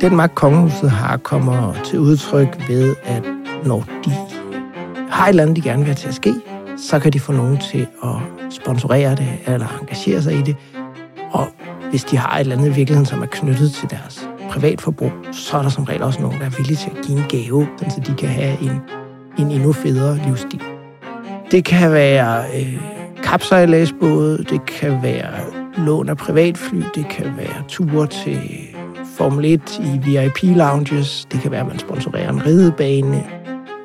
Den 0.00 0.16
magt, 0.16 0.34
kongehuset 0.34 0.90
har, 0.90 1.16
kommer 1.16 1.74
til 1.84 1.98
udtryk 1.98 2.68
ved, 2.68 2.94
at 3.04 3.22
når 3.64 3.84
de 4.04 4.10
har 5.10 5.24
et 5.24 5.28
eller 5.28 5.42
andet, 5.42 5.56
de 5.56 5.62
gerne 5.62 5.78
vil 5.78 5.86
have 5.86 5.94
til 5.94 6.08
at 6.08 6.14
ske, 6.14 6.34
så 6.76 6.98
kan 6.98 7.12
de 7.12 7.20
få 7.20 7.32
nogen 7.32 7.58
til 7.58 7.86
at 8.04 8.10
sponsorere 8.50 9.10
det 9.14 9.28
eller 9.46 9.78
engagere 9.80 10.22
sig 10.22 10.34
i 10.34 10.42
det. 10.42 10.56
Og 11.30 11.48
hvis 11.90 12.04
de 12.04 12.16
har 12.16 12.36
et 12.36 12.40
eller 12.40 12.56
andet 12.56 12.68
i 12.68 12.72
virkeligheden, 12.72 13.06
som 13.06 13.22
er 13.22 13.26
knyttet 13.26 13.72
til 13.72 13.90
deres 13.90 14.28
privatforbrug, 14.50 15.12
så 15.32 15.58
er 15.58 15.62
der 15.62 15.68
som 15.68 15.84
regel 15.84 16.02
også 16.02 16.20
nogen, 16.20 16.40
der 16.40 16.46
er 16.46 16.50
villige 16.50 16.76
til 16.76 16.90
at 16.96 17.06
give 17.06 17.18
en 17.18 17.24
gave, 17.28 17.68
så 17.88 18.00
de 18.06 18.14
kan 18.14 18.28
have 18.28 18.60
en, 18.60 18.80
en 19.38 19.50
endnu 19.50 19.72
federe 19.72 20.18
livsstil. 20.26 20.62
Det 21.50 21.64
kan 21.64 21.92
være 21.92 22.44
øh, 22.56 22.80
kapsejladsbåde, 23.22 24.44
det 24.44 24.66
kan 24.66 25.02
være 25.02 25.34
lån 25.76 26.08
af 26.08 26.16
privatfly, 26.16 26.82
det 26.94 27.08
kan 27.08 27.36
være 27.36 27.62
ture 27.68 28.06
til 28.06 28.38
Formel 29.18 29.44
1 29.44 29.78
i 29.78 29.98
VIP-lounges, 29.98 31.26
det 31.32 31.40
kan 31.40 31.50
være, 31.50 31.60
at 31.60 31.66
man 31.66 31.78
sponsorerer 31.78 32.32
en 32.32 32.46
ridebane, 32.46 33.24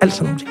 alt 0.01 0.13
sådan 0.13 0.33
noget. 0.33 0.47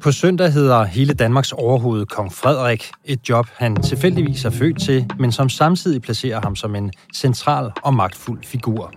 På 0.00 0.12
søndag 0.12 0.52
hedder 0.52 0.84
hele 0.84 1.14
Danmarks 1.14 1.52
overhoved 1.52 2.06
kong 2.06 2.32
Frederik, 2.32 2.90
et 3.04 3.28
job 3.28 3.46
han 3.56 3.76
tilfældigvis 3.76 4.44
er 4.44 4.50
født 4.50 4.82
til, 4.82 5.10
men 5.18 5.32
som 5.32 5.48
samtidig 5.48 6.02
placerer 6.02 6.40
ham 6.44 6.56
som 6.56 6.74
en 6.74 6.92
central 7.14 7.70
og 7.82 7.94
magtfuld 7.94 8.44
figur. 8.44 8.92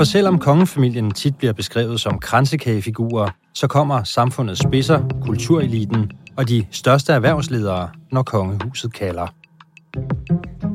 For 0.00 0.04
selvom 0.04 0.38
kongefamilien 0.38 1.10
tit 1.10 1.36
bliver 1.36 1.52
beskrevet 1.52 2.00
som 2.00 2.18
kransekagefigurer, 2.18 3.28
så 3.54 3.66
kommer 3.66 4.04
samfundets 4.04 4.60
spidser, 4.60 5.08
kultureliten 5.22 6.10
og 6.36 6.48
de 6.48 6.66
største 6.70 7.12
erhvervsledere, 7.12 7.88
når 8.12 8.22
kongehuset 8.22 8.92
kalder. 8.92 9.26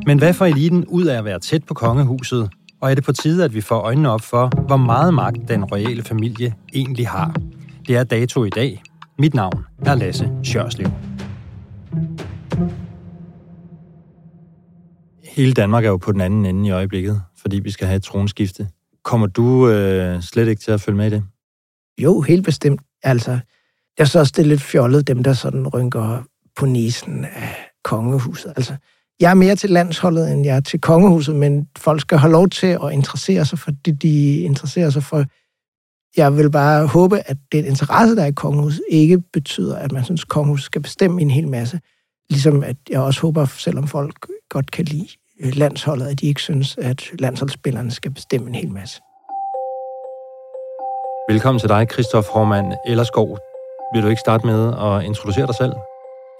Men 0.05 0.17
hvad 0.17 0.33
får 0.33 0.45
eliten 0.45 0.85
ud 0.85 1.05
af 1.05 1.17
at 1.17 1.25
være 1.25 1.39
tæt 1.39 1.63
på 1.63 1.73
kongehuset, 1.73 2.49
og 2.81 2.91
er 2.91 2.95
det 2.95 3.03
på 3.03 3.11
tide, 3.11 3.45
at 3.45 3.53
vi 3.53 3.61
får 3.61 3.79
øjnene 3.79 4.09
op 4.09 4.21
for, 4.21 4.65
hvor 4.67 4.77
meget 4.77 5.13
magt 5.13 5.47
den 5.47 5.63
royale 5.63 6.03
familie 6.03 6.53
egentlig 6.73 7.07
har? 7.07 7.35
Det 7.87 7.95
er 7.95 8.03
dato 8.03 8.43
i 8.43 8.49
dag. 8.49 8.83
Mit 9.19 9.33
navn 9.33 9.65
er 9.85 9.95
Lasse 9.95 10.31
Sjørslev. 10.43 10.87
Hele 15.23 15.53
Danmark 15.53 15.85
er 15.85 15.89
jo 15.89 15.97
på 15.97 16.11
den 16.11 16.21
anden 16.21 16.45
ende 16.45 16.67
i 16.67 16.71
øjeblikket, 16.71 17.21
fordi 17.41 17.59
vi 17.59 17.71
skal 17.71 17.87
have 17.87 17.97
et 17.97 18.03
tronskifte. 18.03 18.67
Kommer 19.05 19.27
du 19.27 19.69
øh, 19.69 20.21
slet 20.21 20.47
ikke 20.47 20.61
til 20.61 20.71
at 20.71 20.81
følge 20.81 20.97
med 20.97 21.07
i 21.07 21.09
det? 21.09 21.23
Jo, 21.97 22.21
helt 22.21 22.45
bestemt. 22.45 22.81
Altså, 23.03 23.39
jeg 23.99 24.07
så 24.07 24.19
også 24.19 24.33
det 24.35 24.41
er 24.41 24.47
lidt 24.47 24.61
fjollet, 24.61 25.07
dem 25.07 25.23
der 25.23 25.33
sådan 25.33 25.67
rynker 25.67 26.23
på 26.55 26.65
næsen 26.65 27.25
af 27.25 27.71
kongehuset. 27.83 28.53
Altså, 28.55 28.75
jeg 29.19 29.29
er 29.29 29.33
mere 29.33 29.55
til 29.55 29.69
landsholdet, 29.69 30.31
end 30.31 30.45
jeg 30.45 30.55
er 30.55 30.59
til 30.59 30.81
kongehuset, 30.81 31.35
men 31.35 31.67
folk 31.77 32.01
skal 32.01 32.17
have 32.17 32.31
lov 32.31 32.49
til 32.49 32.67
at 32.67 32.91
interessere 32.91 33.45
sig 33.45 33.59
for 33.59 33.71
det, 33.85 34.01
de 34.01 34.39
interesserer 34.39 34.89
sig 34.89 35.03
for. 35.03 35.25
Jeg 36.17 36.37
vil 36.37 36.51
bare 36.51 36.87
håbe, 36.87 37.19
at 37.29 37.37
den 37.51 37.65
interesse, 37.65 38.15
der 38.15 38.21
er 38.21 38.27
i 38.27 38.31
kongehuset, 38.31 38.81
ikke 38.89 39.21
betyder, 39.33 39.77
at 39.77 39.91
man 39.91 40.03
synes, 40.03 40.23
at 40.23 40.27
kongehuset 40.27 40.65
skal 40.65 40.81
bestemme 40.81 41.21
en 41.21 41.31
hel 41.31 41.47
masse. 41.47 41.79
Ligesom 42.29 42.63
at 42.63 42.77
jeg 42.89 42.99
også 42.99 43.21
håber, 43.21 43.45
selvom 43.45 43.87
folk 43.87 44.27
godt 44.49 44.71
kan 44.71 44.85
lide 44.85 45.07
landsholdet, 45.39 46.07
at 46.07 46.19
de 46.19 46.27
ikke 46.27 46.41
synes, 46.41 46.77
at 46.77 47.03
landsholdsspillerne 47.19 47.91
skal 47.91 48.11
bestemme 48.11 48.47
en 48.47 48.55
hel 48.55 48.71
masse. 48.71 49.01
Velkommen 51.29 51.59
til 51.59 51.69
dig, 51.69 51.87
Christoph 51.93 52.27
Hormann 52.27 52.73
Ellerskov. 52.87 53.37
Vil 53.93 54.03
du 54.03 54.07
ikke 54.07 54.19
starte 54.19 54.45
med 54.45 54.67
at 54.67 55.03
introducere 55.03 55.47
dig 55.47 55.55
selv? 55.55 55.73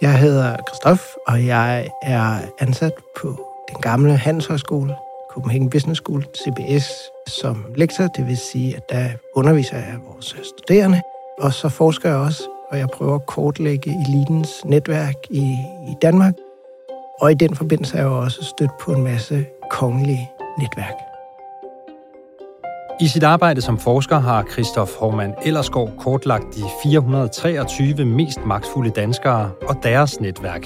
Jeg 0.01 0.19
hedder 0.19 0.57
Christoph, 0.67 1.01
og 1.27 1.45
jeg 1.45 1.89
er 2.01 2.39
ansat 2.59 2.93
på 3.21 3.27
den 3.69 3.81
gamle 3.81 4.17
Handelshøjskole, 4.17 4.95
Copenhagen 5.31 5.69
Business 5.69 6.01
School, 6.01 6.25
CBS, 6.37 6.87
som 7.27 7.65
lektor. 7.75 8.07
Det 8.07 8.27
vil 8.27 8.37
sige, 8.37 8.75
at 8.75 8.89
der 8.89 9.09
underviser 9.33 9.77
jeg 9.77 9.95
vores 10.07 10.35
studerende, 10.43 11.01
og 11.37 11.53
så 11.53 11.69
forsker 11.69 12.09
jeg 12.09 12.17
også, 12.17 12.43
og 12.69 12.77
jeg 12.77 12.87
prøver 12.93 13.15
at 13.15 13.25
kortlægge 13.25 13.95
elitens 14.07 14.65
netværk 14.65 15.15
i, 15.29 15.57
i 15.87 15.95
Danmark. 16.01 16.33
Og 17.21 17.31
i 17.31 17.33
den 17.33 17.55
forbindelse 17.55 17.97
er 17.97 18.01
jeg 18.01 18.09
også 18.09 18.43
stødt 18.43 18.71
på 18.81 18.91
en 18.91 19.03
masse 19.03 19.45
kongelige 19.71 20.31
netværk. 20.59 20.93
I 23.01 23.07
sit 23.07 23.23
arbejde 23.23 23.61
som 23.61 23.77
forsker 23.77 24.19
har 24.19 24.45
Christoph 24.51 24.91
Hormann 24.99 25.33
Ellerskov 25.43 25.91
kortlagt 25.99 26.55
de 26.55 26.61
423 26.83 28.05
mest 28.05 28.39
magtfulde 28.45 28.89
danskere 28.89 29.51
og 29.67 29.75
deres 29.83 30.19
netværk. 30.19 30.65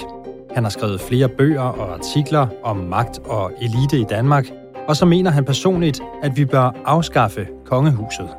Han 0.56 0.64
har 0.64 0.70
skrevet 0.70 1.02
flere 1.02 1.30
bøger 1.30 1.62
og 1.62 1.94
artikler 1.94 2.48
om 2.64 2.78
magt 2.78 3.20
og 3.20 3.52
elite 3.62 4.00
i 4.00 4.04
Danmark, 4.04 4.46
og 4.88 4.96
så 4.96 5.06
mener 5.06 5.32
han 5.32 5.46
personligt, 5.46 6.02
at 6.24 6.38
vi 6.38 6.46
bør 6.46 6.72
afskaffe 6.86 7.48
kongehuset. 7.66 8.30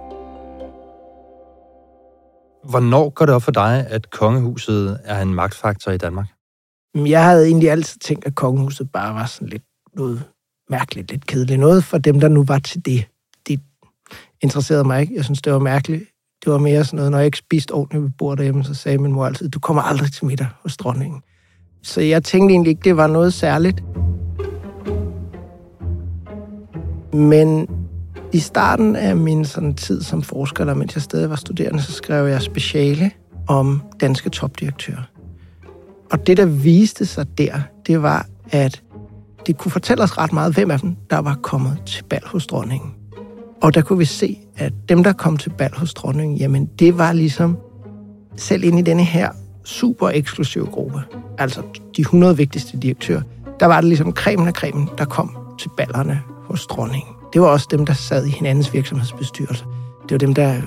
Hvornår 2.64 3.10
går 3.10 3.26
det 3.26 3.34
op 3.34 3.42
for 3.42 3.52
dig, 3.52 3.86
at 3.88 4.10
kongehuset 4.10 5.00
er 5.04 5.22
en 5.22 5.34
magtfaktor 5.34 5.92
i 5.92 5.98
Danmark? 5.98 6.39
Jeg 6.94 7.24
havde 7.24 7.46
egentlig 7.46 7.70
altid 7.70 7.98
tænkt, 7.98 8.24
at 8.24 8.34
kongehuset 8.34 8.90
bare 8.92 9.14
var 9.14 9.26
sådan 9.26 9.48
lidt 9.48 9.62
noget 9.96 10.22
mærkeligt, 10.70 11.10
lidt 11.10 11.26
kedeligt. 11.26 11.60
Noget 11.60 11.84
for 11.84 11.98
dem, 11.98 12.20
der 12.20 12.28
nu 12.28 12.44
var 12.44 12.58
til 12.58 12.84
det. 12.84 13.04
Det 13.48 13.60
interesserede 14.42 14.84
mig 14.84 15.00
ikke. 15.00 15.14
Jeg 15.14 15.24
synes, 15.24 15.42
det 15.42 15.52
var 15.52 15.58
mærkeligt. 15.58 16.04
Det 16.44 16.52
var 16.52 16.58
mere 16.58 16.84
sådan 16.84 16.96
noget, 16.96 17.10
når 17.10 17.18
jeg 17.18 17.26
ikke 17.26 17.38
spiste 17.38 17.72
ordentligt 17.72 18.02
ved 18.02 18.10
bordet 18.18 18.38
derhjemme, 18.38 18.64
så 18.64 18.74
sagde 18.74 18.98
min 18.98 19.12
mor 19.12 19.26
altid, 19.26 19.48
du 19.48 19.58
kommer 19.58 19.82
aldrig 19.82 20.12
til 20.12 20.24
middag 20.24 20.46
hos 20.62 20.76
dronningen. 20.76 21.22
Så 21.82 22.00
jeg 22.00 22.24
tænkte 22.24 22.52
egentlig 22.52 22.70
ikke, 22.70 22.82
det 22.84 22.96
var 22.96 23.06
noget 23.06 23.34
særligt. 23.34 23.84
Men 27.12 27.68
i 28.32 28.38
starten 28.38 28.96
af 28.96 29.16
min 29.16 29.44
sådan 29.44 29.74
tid 29.74 30.02
som 30.02 30.22
forsker, 30.22 30.64
der 30.64 30.74
mens 30.74 30.94
jeg 30.94 31.02
stadig 31.02 31.30
var 31.30 31.36
studerende, 31.36 31.82
så 31.82 31.92
skrev 31.92 32.26
jeg 32.26 32.42
speciale 32.42 33.10
om 33.48 33.82
danske 34.00 34.30
topdirektører. 34.30 35.19
Og 36.10 36.26
det, 36.26 36.36
der 36.36 36.46
viste 36.46 37.06
sig 37.06 37.38
der, 37.38 37.60
det 37.86 38.02
var, 38.02 38.26
at 38.50 38.82
det 39.46 39.58
kunne 39.58 39.72
fortælle 39.72 40.02
os 40.02 40.18
ret 40.18 40.32
meget, 40.32 40.54
hvem 40.54 40.70
af 40.70 40.80
dem, 40.80 40.96
der 41.10 41.18
var 41.18 41.38
kommet 41.42 41.78
til 41.86 42.04
bal 42.04 42.22
hos 42.26 42.46
dronningen. 42.46 42.94
Og 43.62 43.74
der 43.74 43.82
kunne 43.82 43.98
vi 43.98 44.04
se, 44.04 44.38
at 44.56 44.72
dem, 44.88 45.02
der 45.02 45.12
kom 45.12 45.36
til 45.36 45.50
bal 45.50 45.74
hos 45.74 45.94
dronningen, 45.94 46.38
jamen 46.38 46.66
det 46.66 46.98
var 46.98 47.12
ligesom 47.12 47.58
selv 48.36 48.64
ind 48.64 48.78
i 48.78 48.82
denne 48.82 49.04
her 49.04 49.30
super 49.64 50.08
eksklusive 50.08 50.66
gruppe, 50.66 51.02
altså 51.38 51.62
de 51.96 52.00
100 52.00 52.36
vigtigste 52.36 52.78
direktører, 52.78 53.22
der 53.60 53.66
var 53.66 53.80
det 53.80 53.88
ligesom 53.88 54.12
kremen 54.12 54.48
af 54.48 54.54
kremen, 54.54 54.88
der 54.98 55.04
kom 55.04 55.36
til 55.58 55.70
ballerne 55.76 56.22
hos 56.44 56.66
dronningen. 56.66 57.14
Det 57.32 57.40
var 57.40 57.46
også 57.46 57.68
dem, 57.70 57.86
der 57.86 57.92
sad 57.92 58.26
i 58.26 58.30
hinandens 58.30 58.74
virksomhedsbestyrelse. 58.74 59.64
Det 60.02 60.10
var 60.10 60.18
dem, 60.18 60.34
der 60.34 60.60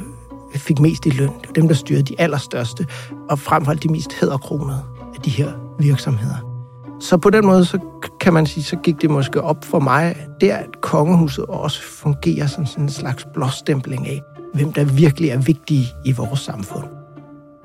fik 0.56 0.80
mest 0.80 1.06
i 1.06 1.10
løn. 1.10 1.30
Det 1.42 1.48
var 1.48 1.54
dem, 1.54 1.68
der 1.68 1.76
styrede 1.76 2.04
de 2.04 2.16
allerstørste 2.18 2.86
og 3.30 3.40
frem 3.40 3.66
for 3.66 3.72
alt 3.72 3.84
de 3.84 3.92
mest 3.92 4.14
hæderkronede 4.20 4.84
de 5.26 5.30
her 5.30 5.52
virksomheder. 5.80 6.54
Så 7.00 7.18
på 7.18 7.30
den 7.30 7.46
måde, 7.46 7.66
så 7.66 7.80
kan 8.20 8.34
man 8.34 8.46
sige, 8.46 8.64
så 8.64 8.76
gik 8.76 9.02
det 9.02 9.10
måske 9.10 9.42
op 9.42 9.66
for 9.66 9.80
mig, 9.80 10.16
der 10.42 10.56
at 10.56 10.82
kongehuset 10.82 11.46
også 11.46 11.82
fungerer 11.82 12.48
som 12.48 12.66
sådan 12.66 12.84
en 12.84 12.90
slags 12.90 13.28
blåstempling 13.34 14.08
af, 14.08 14.22
hvem 14.54 14.74
der 14.74 14.84
virkelig 14.84 15.30
er 15.30 15.38
vigtige 15.38 15.86
i 16.06 16.12
vores 16.12 16.40
samfund. 16.40 16.84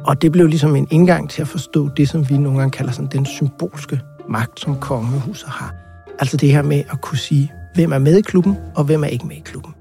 Og 0.05 0.22
det 0.22 0.32
blev 0.32 0.46
ligesom 0.46 0.76
en 0.76 0.88
indgang 0.90 1.31
til 1.31 1.43
at 1.43 1.49
forstå 1.49 1.88
det, 1.88 2.08
som 2.08 2.28
vi 2.28 2.38
nogle 2.38 2.58
gange 2.58 2.70
kalder 2.70 2.93
sådan 2.93 3.10
den 3.12 3.26
symbolske 3.26 4.00
magt, 4.28 4.60
som 4.60 4.81
kongehuset 4.81 5.49
har. 5.49 5.75
Altså 6.19 6.37
det 6.37 6.52
her 6.52 6.62
med 6.62 6.82
at 6.90 7.00
kunne 7.00 7.19
sige, 7.19 7.52
hvem 7.75 7.93
er 7.93 7.99
med 7.99 8.19
i 8.19 8.22
klubben, 8.22 8.56
og 8.76 8.84
hvem 8.84 9.02
er 9.02 9.08
ikke 9.08 9.26
med 9.26 9.37
i 9.37 9.43
klubben. 9.44 9.75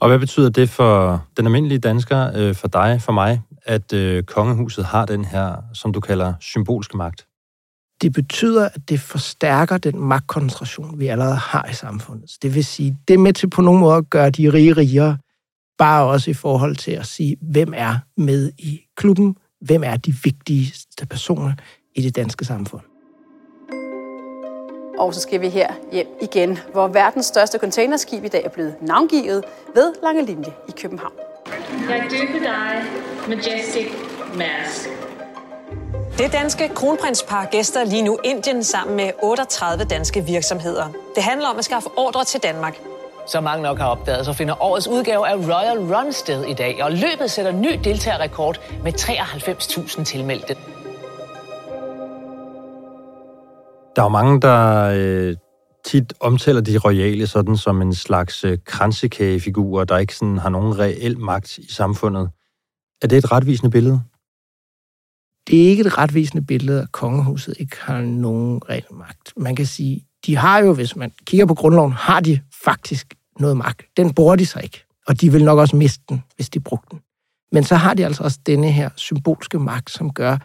Og 0.00 0.08
hvad 0.08 0.18
betyder 0.18 0.50
det 0.50 0.70
for 0.70 1.22
den 1.36 1.46
almindelige 1.46 1.78
dansker, 1.78 2.30
øh, 2.36 2.54
for 2.54 2.68
dig, 2.68 3.02
for 3.02 3.12
mig, 3.12 3.42
at 3.64 3.92
øh, 3.92 4.22
kongehuset 4.22 4.84
har 4.84 5.06
den 5.06 5.24
her, 5.24 5.56
som 5.74 5.92
du 5.92 6.00
kalder, 6.00 6.34
symbolske 6.40 6.96
magt? 6.96 7.26
Det 8.02 8.12
betyder, 8.12 8.68
at 8.68 8.88
det 8.88 9.00
forstærker 9.00 9.78
den 9.78 10.00
magtkoncentration, 10.00 11.00
vi 11.00 11.06
allerede 11.06 11.36
har 11.36 11.68
i 11.70 11.74
samfundet. 11.74 12.30
Det 12.42 12.54
vil 12.54 12.64
sige, 12.64 12.98
det 13.08 13.14
er 13.14 13.18
med 13.18 13.32
til 13.32 13.50
på 13.50 13.62
nogen 13.62 13.80
måde 13.80 13.96
at 13.96 14.10
gøre 14.10 14.30
de 14.30 14.52
rige 14.52 14.72
rigere, 14.72 15.18
bare 15.78 16.06
også 16.06 16.30
i 16.30 16.34
forhold 16.34 16.76
til 16.76 16.92
at 16.92 17.06
sige, 17.06 17.36
hvem 17.40 17.72
er 17.76 17.98
med 18.16 18.52
i 18.58 18.80
klubben, 18.96 19.36
hvem 19.60 19.82
er 19.84 19.96
de 19.96 20.14
vigtigste 20.24 21.06
personer 21.06 21.52
i 21.94 22.02
det 22.02 22.16
danske 22.16 22.44
samfund. 22.44 22.82
Og 24.98 25.14
så 25.14 25.20
skal 25.20 25.40
vi 25.40 25.48
her 25.48 25.72
hjem 25.92 26.06
igen, 26.22 26.58
hvor 26.72 26.88
verdens 26.88 27.26
største 27.26 27.58
containerskib 27.58 28.24
i 28.24 28.28
dag 28.28 28.44
er 28.44 28.48
blevet 28.48 28.74
navngivet 28.82 29.44
ved 29.74 29.94
Lange 30.02 30.26
Linje 30.26 30.52
i 30.68 30.72
København. 30.82 31.31
Jeg 31.90 32.06
døber 32.10 32.38
dig, 32.38 32.82
Majestic 33.28 33.86
Mask. 34.34 34.88
Det 36.18 36.32
danske 36.32 36.68
kronprinspar 36.68 37.48
gæster 37.50 37.84
lige 37.84 38.02
nu 38.02 38.18
Indien 38.24 38.64
sammen 38.64 38.96
med 38.96 39.10
38 39.22 39.84
danske 39.84 40.20
virksomheder. 40.20 40.88
Det 41.14 41.22
handler 41.22 41.48
om 41.48 41.58
at 41.58 41.64
skaffe 41.64 41.88
ordre 41.96 42.24
til 42.24 42.42
Danmark. 42.42 42.78
Som 43.26 43.44
mange 43.44 43.62
nok 43.62 43.78
har 43.78 43.86
opdaget, 43.86 44.26
så 44.26 44.32
finder 44.32 44.62
årets 44.62 44.88
udgave 44.88 45.28
af 45.28 45.34
Royal 45.34 45.78
Run 45.78 46.12
sted 46.12 46.44
i 46.44 46.54
dag, 46.54 46.84
og 46.84 46.92
løbet 46.92 47.30
sætter 47.30 47.52
ny 47.52 47.80
deltagerrekord 47.84 48.60
med 48.84 48.92
93.000 48.92 50.04
tilmeldte. 50.04 50.56
Der 53.96 54.02
er 54.02 54.06
jo 54.06 54.08
mange, 54.08 54.40
der 54.40 54.90
øh, 54.94 55.36
tit 55.84 56.14
omtaler 56.20 56.60
de 56.60 56.78
royale 56.78 57.26
sådan 57.26 57.56
som 57.56 57.82
en 57.82 57.94
slags 57.94 58.44
øh, 58.44 58.58
kransekagefigurer, 58.64 59.84
der 59.84 59.98
ikke 59.98 60.16
sådan 60.16 60.38
har 60.38 60.48
nogen 60.48 60.78
reel 60.78 61.18
magt 61.18 61.58
i 61.58 61.72
samfundet. 61.72 62.30
Er 63.02 63.06
det 63.06 63.18
et 63.18 63.32
retvisende 63.32 63.70
billede? 63.70 64.02
Det 65.46 65.64
er 65.64 65.68
ikke 65.68 65.80
et 65.80 65.98
retvisende 65.98 66.42
billede, 66.42 66.82
at 66.82 66.92
kongehuset 66.92 67.54
ikke 67.58 67.76
har 67.80 68.00
nogen 68.00 68.68
reel 68.68 68.84
magt. 68.90 69.32
Man 69.36 69.56
kan 69.56 69.66
sige, 69.66 70.06
de 70.26 70.36
har 70.36 70.58
jo, 70.58 70.74
hvis 70.74 70.96
man 70.96 71.12
kigger 71.26 71.46
på 71.46 71.54
grundloven, 71.54 71.92
har 71.92 72.20
de 72.20 72.40
faktisk 72.64 73.14
noget 73.38 73.56
magt. 73.56 73.82
Den 73.96 74.14
bruger 74.14 74.36
de 74.36 74.46
sig 74.46 74.62
ikke, 74.64 74.84
og 75.06 75.20
de 75.20 75.32
vil 75.32 75.44
nok 75.44 75.58
også 75.58 75.76
miste 75.76 76.04
den, 76.08 76.22
hvis 76.36 76.50
de 76.50 76.60
brugte 76.60 76.88
den. 76.90 77.00
Men 77.52 77.64
så 77.64 77.76
har 77.76 77.94
de 77.94 78.04
altså 78.04 78.22
også 78.22 78.38
denne 78.46 78.72
her 78.72 78.90
symbolske 78.96 79.58
magt, 79.58 79.90
som 79.90 80.12
gør, 80.12 80.38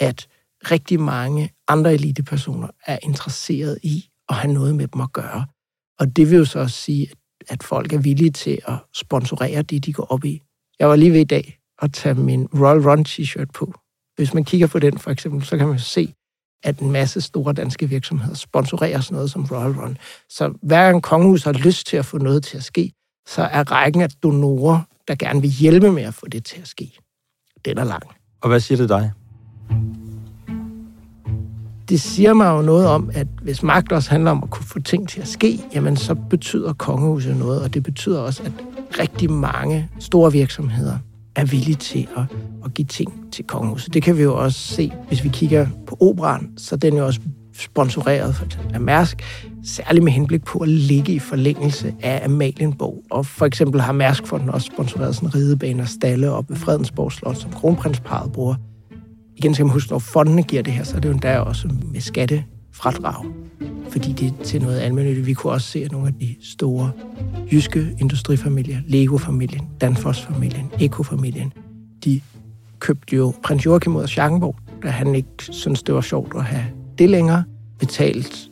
at 0.00 0.28
rigtig 0.70 1.00
mange 1.00 1.52
andre 1.68 1.94
elitepersoner 1.94 2.68
er 2.86 2.98
interesseret 3.02 3.78
i 3.82 4.07
at 4.28 4.36
have 4.36 4.54
noget 4.54 4.74
med 4.74 4.88
dem 4.88 5.00
at 5.00 5.12
gøre. 5.12 5.46
Og 5.98 6.16
det 6.16 6.30
vil 6.30 6.38
jo 6.38 6.44
så 6.44 6.58
også 6.58 6.76
sige, 6.76 7.10
at 7.48 7.62
folk 7.62 7.92
er 7.92 7.98
villige 7.98 8.30
til 8.30 8.58
at 8.66 8.74
sponsorere 8.94 9.62
det, 9.62 9.86
de 9.86 9.92
går 9.92 10.12
op 10.12 10.24
i. 10.24 10.42
Jeg 10.78 10.88
var 10.88 10.96
lige 10.96 11.12
ved 11.12 11.20
i 11.20 11.24
dag 11.24 11.58
at 11.82 11.92
tage 11.92 12.14
min 12.14 12.46
Royal 12.46 12.88
Run 12.88 13.04
t-shirt 13.08 13.50
på. 13.54 13.74
Hvis 14.16 14.34
man 14.34 14.44
kigger 14.44 14.66
på 14.66 14.78
den 14.78 14.98
for 14.98 15.10
eksempel, 15.10 15.44
så 15.44 15.58
kan 15.58 15.68
man 15.68 15.78
se, 15.78 16.14
at 16.62 16.78
en 16.78 16.92
masse 16.92 17.20
store 17.20 17.52
danske 17.52 17.88
virksomheder 17.88 18.34
sponsorerer 18.34 19.00
sådan 19.00 19.14
noget 19.14 19.30
som 19.30 19.44
Royal 19.44 19.72
Run. 19.72 19.98
Så 20.28 20.58
hver 20.62 20.90
gang 20.90 21.02
kongehus 21.02 21.44
har 21.44 21.52
lyst 21.52 21.86
til 21.86 21.96
at 21.96 22.04
få 22.04 22.18
noget 22.18 22.44
til 22.44 22.56
at 22.56 22.64
ske, 22.64 22.92
så 23.28 23.42
er 23.42 23.72
rækken 23.72 24.02
af 24.02 24.10
donorer, 24.10 24.80
der 25.08 25.14
gerne 25.14 25.40
vil 25.40 25.50
hjælpe 25.50 25.92
med 25.92 26.02
at 26.02 26.14
få 26.14 26.28
det 26.28 26.44
til 26.44 26.60
at 26.60 26.68
ske. 26.68 26.98
Den 27.64 27.78
er 27.78 27.84
lang. 27.84 28.02
Og 28.40 28.48
hvad 28.48 28.60
siger 28.60 28.78
det 28.78 28.88
dig? 28.88 29.12
Det 31.88 32.00
siger 32.00 32.34
mig 32.34 32.50
jo 32.50 32.62
noget 32.62 32.86
om, 32.86 33.10
at 33.14 33.26
hvis 33.42 33.62
magt 33.62 33.92
også 33.92 34.10
handler 34.10 34.30
om 34.30 34.42
at 34.42 34.50
kunne 34.50 34.66
få 34.66 34.80
ting 34.80 35.08
til 35.08 35.20
at 35.20 35.28
ske, 35.28 35.60
jamen 35.74 35.96
så 35.96 36.14
betyder 36.14 36.72
kongehuset 36.72 37.36
noget, 37.36 37.62
og 37.62 37.74
det 37.74 37.82
betyder 37.82 38.20
også, 38.20 38.42
at 38.42 38.52
rigtig 38.98 39.30
mange 39.30 39.88
store 39.98 40.32
virksomheder 40.32 40.98
er 41.36 41.44
villige 41.44 41.74
til 41.74 42.08
at, 42.16 42.22
at 42.64 42.74
give 42.74 42.86
ting 42.86 43.12
til 43.32 43.44
kongehuset. 43.44 43.94
Det 43.94 44.02
kan 44.02 44.16
vi 44.16 44.22
jo 44.22 44.36
også 44.36 44.58
se, 44.58 44.92
hvis 45.08 45.24
vi 45.24 45.28
kigger 45.28 45.66
på 45.86 45.96
operan, 46.00 46.50
så 46.56 46.76
den 46.76 46.94
er 46.94 46.98
jo 46.98 47.06
også 47.06 47.20
sponsoreret 47.58 48.34
for 48.34 48.44
eksempel 48.44 48.74
af 48.74 48.80
Mærsk, 48.80 49.22
særligt 49.64 50.04
med 50.04 50.12
henblik 50.12 50.44
på 50.44 50.58
at 50.58 50.68
ligge 50.68 51.12
i 51.12 51.18
forlængelse 51.18 51.94
af 52.02 52.24
Amalienborg. 52.24 53.02
Og 53.10 53.26
for 53.26 53.46
eksempel 53.46 53.80
har 53.80 53.92
Mærskfonden 53.92 54.50
også 54.50 54.70
sponsoreret 54.72 55.14
sådan 55.14 55.28
en 55.28 55.34
ridebane 55.34 55.82
og 55.82 55.88
stalle 55.88 56.30
op 56.30 56.50
ved 56.50 56.56
Fredensborg 56.56 57.12
Slot, 57.12 57.36
som 57.36 57.52
kronprinsparet 57.52 58.32
bruger 58.32 58.54
igen 59.38 59.54
skal 59.54 59.66
man 59.66 59.72
huske, 59.72 59.90
når 59.90 59.98
fondene 59.98 60.42
giver 60.42 60.62
det 60.62 60.72
her, 60.72 60.84
så 60.84 60.96
er 60.96 61.00
det 61.00 61.08
jo 61.08 61.12
endda 61.12 61.38
også 61.38 61.68
med 61.92 62.00
skattefradrag. 62.00 63.24
Fordi 63.90 64.12
det 64.12 64.28
er 64.28 64.44
til 64.44 64.62
noget 64.62 64.78
almindeligt. 64.78 65.26
Vi 65.26 65.34
kunne 65.34 65.52
også 65.52 65.66
se, 65.66 65.84
at 65.84 65.92
nogle 65.92 66.06
af 66.06 66.14
de 66.14 66.36
store 66.42 66.90
jyske 67.52 67.96
industrifamilier, 68.00 68.78
Lego-familien, 68.86 69.68
Danfoss-familien, 69.80 70.70
Eko-familien, 70.80 71.52
de 72.04 72.20
købte 72.78 73.16
jo 73.16 73.34
prins 73.42 73.66
Joachim 73.66 73.96
ud 73.96 74.02
af 74.02 74.08
Schackenborg, 74.08 74.56
da 74.82 74.88
han 74.88 75.14
ikke 75.14 75.28
syntes, 75.38 75.82
det 75.82 75.94
var 75.94 76.00
sjovt 76.00 76.34
at 76.36 76.44
have 76.44 76.64
det 76.98 77.10
længere, 77.10 77.44
betalt, 77.78 78.50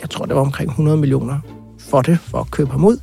jeg 0.00 0.10
tror, 0.10 0.26
det 0.26 0.34
var 0.34 0.40
omkring 0.40 0.70
100 0.70 0.96
millioner 0.96 1.38
for 1.78 2.02
det, 2.02 2.18
for 2.18 2.38
at 2.38 2.50
købe 2.50 2.70
ham 2.70 2.84
ud. 2.84 2.98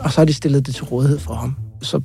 Og 0.00 0.12
så 0.12 0.20
har 0.20 0.24
de 0.24 0.34
stillet 0.34 0.66
det 0.66 0.74
til 0.74 0.84
rådighed 0.84 1.18
for 1.18 1.34
ham. 1.34 1.56
Så 1.82 2.00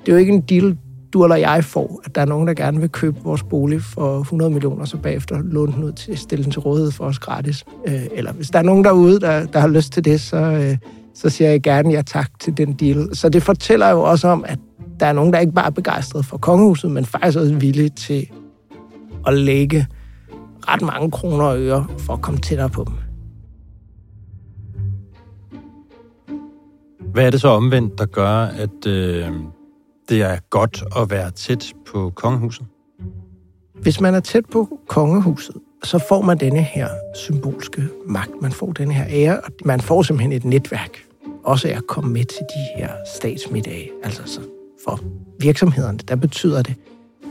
det 0.00 0.08
er 0.08 0.12
jo 0.12 0.18
ikke 0.18 0.32
en 0.32 0.40
deal, 0.40 0.76
du 1.14 1.22
eller 1.22 1.36
jeg 1.36 1.64
får, 1.64 2.00
at 2.04 2.14
der 2.14 2.20
er 2.20 2.24
nogen, 2.24 2.48
der 2.48 2.54
gerne 2.54 2.80
vil 2.80 2.88
købe 2.88 3.16
vores 3.22 3.42
bolig 3.42 3.82
for 3.82 4.20
100 4.20 4.50
millioner, 4.50 4.84
så 4.84 4.96
bagefter 4.96 5.42
låne 5.42 5.72
den 5.72 5.84
ud 5.84 5.92
til, 5.92 6.18
stille 6.18 6.44
den 6.44 6.52
til 6.52 6.60
rådighed 6.60 6.92
for 6.92 7.04
os 7.04 7.18
gratis. 7.18 7.64
Øh, 7.86 8.02
eller 8.12 8.32
hvis 8.32 8.50
der 8.50 8.58
er 8.58 8.62
nogen 8.62 8.84
derude, 8.84 9.20
der, 9.20 9.46
der 9.46 9.60
har 9.60 9.68
lyst 9.68 9.92
til 9.92 10.04
det, 10.04 10.20
så, 10.20 10.36
øh, 10.36 10.76
så 11.14 11.30
siger 11.30 11.50
jeg 11.50 11.62
gerne 11.62 11.90
ja 11.90 12.02
tak 12.02 12.40
til 12.40 12.56
den 12.56 12.72
deal. 12.72 13.16
Så 13.16 13.28
det 13.28 13.42
fortæller 13.42 13.90
jo 13.90 14.02
også 14.02 14.28
om, 14.28 14.44
at 14.48 14.58
der 15.00 15.06
er 15.06 15.12
nogen, 15.12 15.32
der 15.32 15.38
ikke 15.38 15.52
bare 15.52 15.66
er 15.66 15.70
begejstret 15.70 16.24
for 16.24 16.38
kongehuset, 16.38 16.90
men 16.90 17.04
faktisk 17.04 17.38
også 17.38 17.54
villige 17.54 17.88
til 17.88 18.28
at 19.26 19.34
lægge 19.34 19.86
ret 20.68 20.82
mange 20.82 21.10
kroner 21.10 21.44
og 21.44 21.60
øre 21.60 21.86
for 21.98 22.12
at 22.12 22.20
komme 22.20 22.40
tættere 22.40 22.68
på 22.68 22.84
dem. 22.84 22.94
Hvad 27.12 27.26
er 27.26 27.30
det 27.30 27.40
så 27.40 27.48
omvendt, 27.48 27.98
der 27.98 28.06
gør, 28.06 28.36
at 28.36 28.86
øh, 28.86 29.26
det 30.08 30.22
er 30.22 30.38
godt 30.50 30.84
at 30.96 31.10
være 31.10 31.30
tæt 31.30 31.72
på 31.86 32.12
kongehuset? 32.14 32.66
Hvis 33.82 34.00
man 34.00 34.14
er 34.14 34.20
tæt 34.20 34.44
på 34.52 34.78
kongehuset, 34.88 35.56
så 35.84 35.98
får 36.08 36.22
man 36.22 36.38
denne 36.38 36.62
her 36.62 36.88
symbolske 37.14 37.88
magt. 38.06 38.30
Man 38.42 38.52
får 38.52 38.72
denne 38.72 38.94
her 38.94 39.06
ære, 39.08 39.40
og 39.40 39.50
man 39.64 39.80
får 39.80 40.02
simpelthen 40.02 40.32
et 40.32 40.44
netværk. 40.44 41.04
Også 41.44 41.68
at 41.68 41.86
komme 41.86 42.12
med 42.12 42.24
til 42.24 42.40
de 42.40 42.80
her 42.80 42.90
statsmiddage. 43.16 43.90
Altså 44.04 44.22
så 44.26 44.40
for 44.84 45.00
virksomhederne, 45.40 45.98
der 45.98 46.16
betyder 46.16 46.62
det, 46.62 46.74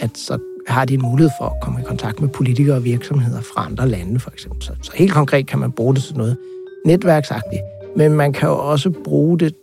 at 0.01 0.17
så 0.17 0.39
har 0.67 0.85
de 0.85 0.93
en 0.93 1.01
mulighed 1.01 1.31
for 1.39 1.45
at 1.45 1.61
komme 1.61 1.81
i 1.81 1.83
kontakt 1.83 2.21
med 2.21 2.29
politikere 2.29 2.75
og 2.75 2.83
virksomheder 2.83 3.41
fra 3.41 3.65
andre 3.65 3.89
lande, 3.89 4.19
for 4.19 4.31
eksempel. 4.31 4.63
Så, 4.63 4.71
så 4.81 4.91
helt 4.95 5.13
konkret 5.13 5.47
kan 5.47 5.59
man 5.59 5.71
bruge 5.71 5.95
det 5.95 6.03
til 6.03 6.17
noget 6.17 6.37
netværksagtigt. 6.85 7.61
Men 7.95 8.13
man 8.13 8.33
kan 8.33 8.49
jo 8.49 8.57
også 8.57 8.89
bruge 9.03 9.39
det 9.39 9.55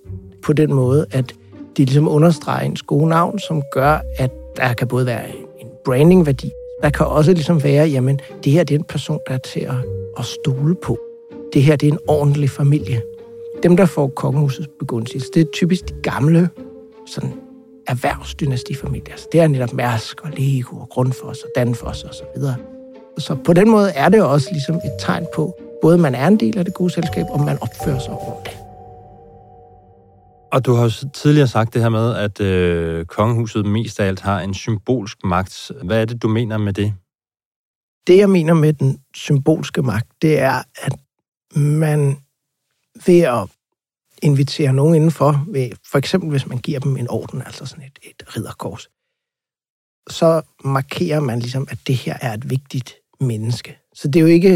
på 0.43 0.53
den 0.53 0.75
måde, 0.75 1.07
at 1.11 1.35
de 1.81 1.85
ligesom 1.85 2.09
understreger 2.09 2.67
ens 2.67 2.83
gode 2.83 3.09
navn, 3.09 3.39
som 3.39 3.63
gør, 3.73 3.99
at 4.17 4.31
der 4.57 4.73
kan 4.73 4.89
både 4.89 5.07
være 5.07 5.29
en 5.59 5.69
brandingværdi, 5.85 6.51
der 6.83 6.91
kan 6.91 7.07
også 7.07 7.33
ligesom 7.33 7.63
være, 7.63 7.89
jamen, 7.89 8.21
det 8.45 8.53
her 8.53 8.65
det 8.65 8.75
er 8.75 8.79
en 8.79 8.85
person, 8.85 9.19
der 9.29 9.35
er 9.35 9.39
til 9.39 9.61
at, 9.61 9.75
at 10.19 10.25
stole 10.25 10.75
på. 10.83 10.99
Det 11.53 11.63
her 11.63 11.77
det 11.77 11.89
er 11.89 11.93
en 11.93 11.99
ordentlig 12.09 12.51
familie. 12.51 13.03
Dem, 13.63 13.77
der 13.77 13.87
får 13.87 14.09
kongehusets 14.09 14.69
begunstigelse, 14.79 15.29
det 15.35 15.41
er 15.41 15.51
typisk 15.53 15.89
de 15.89 15.95
gamle, 16.03 16.49
sådan 17.07 17.33
erhvervsdynastifamilier. 17.87 19.17
Så 19.17 19.29
det 19.33 19.41
er 19.41 19.47
netop 19.47 19.73
Mærsk 19.73 20.21
og 20.25 20.31
Lego 20.37 20.77
og 20.77 20.89
Grundfos 20.89 21.43
og 21.43 21.51
Danfoss 21.57 22.05
og 22.05 22.15
så 22.15 22.23
videre. 22.37 22.57
Så 23.19 23.37
på 23.45 23.53
den 23.53 23.71
måde 23.71 23.91
er 23.91 24.09
det 24.09 24.23
også 24.23 24.49
ligesom 24.53 24.75
et 24.75 24.93
tegn 24.99 25.27
på, 25.35 25.55
både 25.83 25.99
man 25.99 26.15
er 26.15 26.27
en 26.27 26.41
del 26.41 26.59
af 26.59 26.65
det 26.65 26.75
gode 26.75 26.91
selskab, 26.91 27.27
og 27.31 27.41
man 27.41 27.59
opfører 27.61 27.99
sig 27.99 28.13
ordentligt. 28.13 28.60
Og 30.53 30.67
du 30.67 30.73
har 30.73 30.83
jo 30.83 31.09
tidligere 31.15 31.49
sagt 31.49 31.75
det 31.75 31.83
her 31.83 31.89
med, 31.89 32.17
at 32.17 32.41
øh, 32.41 33.07
kongehuset 33.07 33.67
mest 33.67 34.01
af 34.01 34.07
alt 34.07 34.21
har 34.21 34.41
en 34.41 34.55
symbolsk 34.55 35.25
magt. 35.25 35.71
Hvad 35.83 36.01
er 36.01 36.05
det, 36.05 36.23
du 36.23 36.29
mener 36.29 36.59
med 36.59 36.73
det? 36.73 36.95
Det, 38.07 38.19
jeg 38.19 38.31
mener 38.31 38.55
med 38.55 38.73
den 38.73 39.01
symbolske 39.15 39.83
magt, 39.83 40.09
det 40.23 40.39
er, 40.39 40.63
at 40.75 40.99
man 41.57 42.17
ved 43.07 43.21
at 43.21 43.49
invitere 44.23 44.73
nogen 44.73 44.95
indenfor, 44.95 45.45
ved, 45.49 45.71
for 45.91 45.99
eksempel 45.99 46.31
hvis 46.31 46.47
man 46.47 46.59
giver 46.59 46.81
dem 46.81 46.97
en 46.97 47.11
orden, 47.11 47.43
altså 47.43 47.67
sådan 47.67 47.85
et, 47.85 47.99
et 48.03 48.37
ridderkors, 48.37 48.89
så 50.11 50.43
markerer 50.65 51.21
man 51.21 51.39
ligesom, 51.39 51.67
at 51.71 51.79
det 51.87 51.97
her 51.97 52.17
er 52.21 52.35
et 52.35 52.51
vigtigt 52.51 52.95
menneske. 53.21 53.79
Så 53.95 54.09
det 54.09 54.17
er 54.17 54.21
jo 54.21 54.27
ikke, 54.27 54.53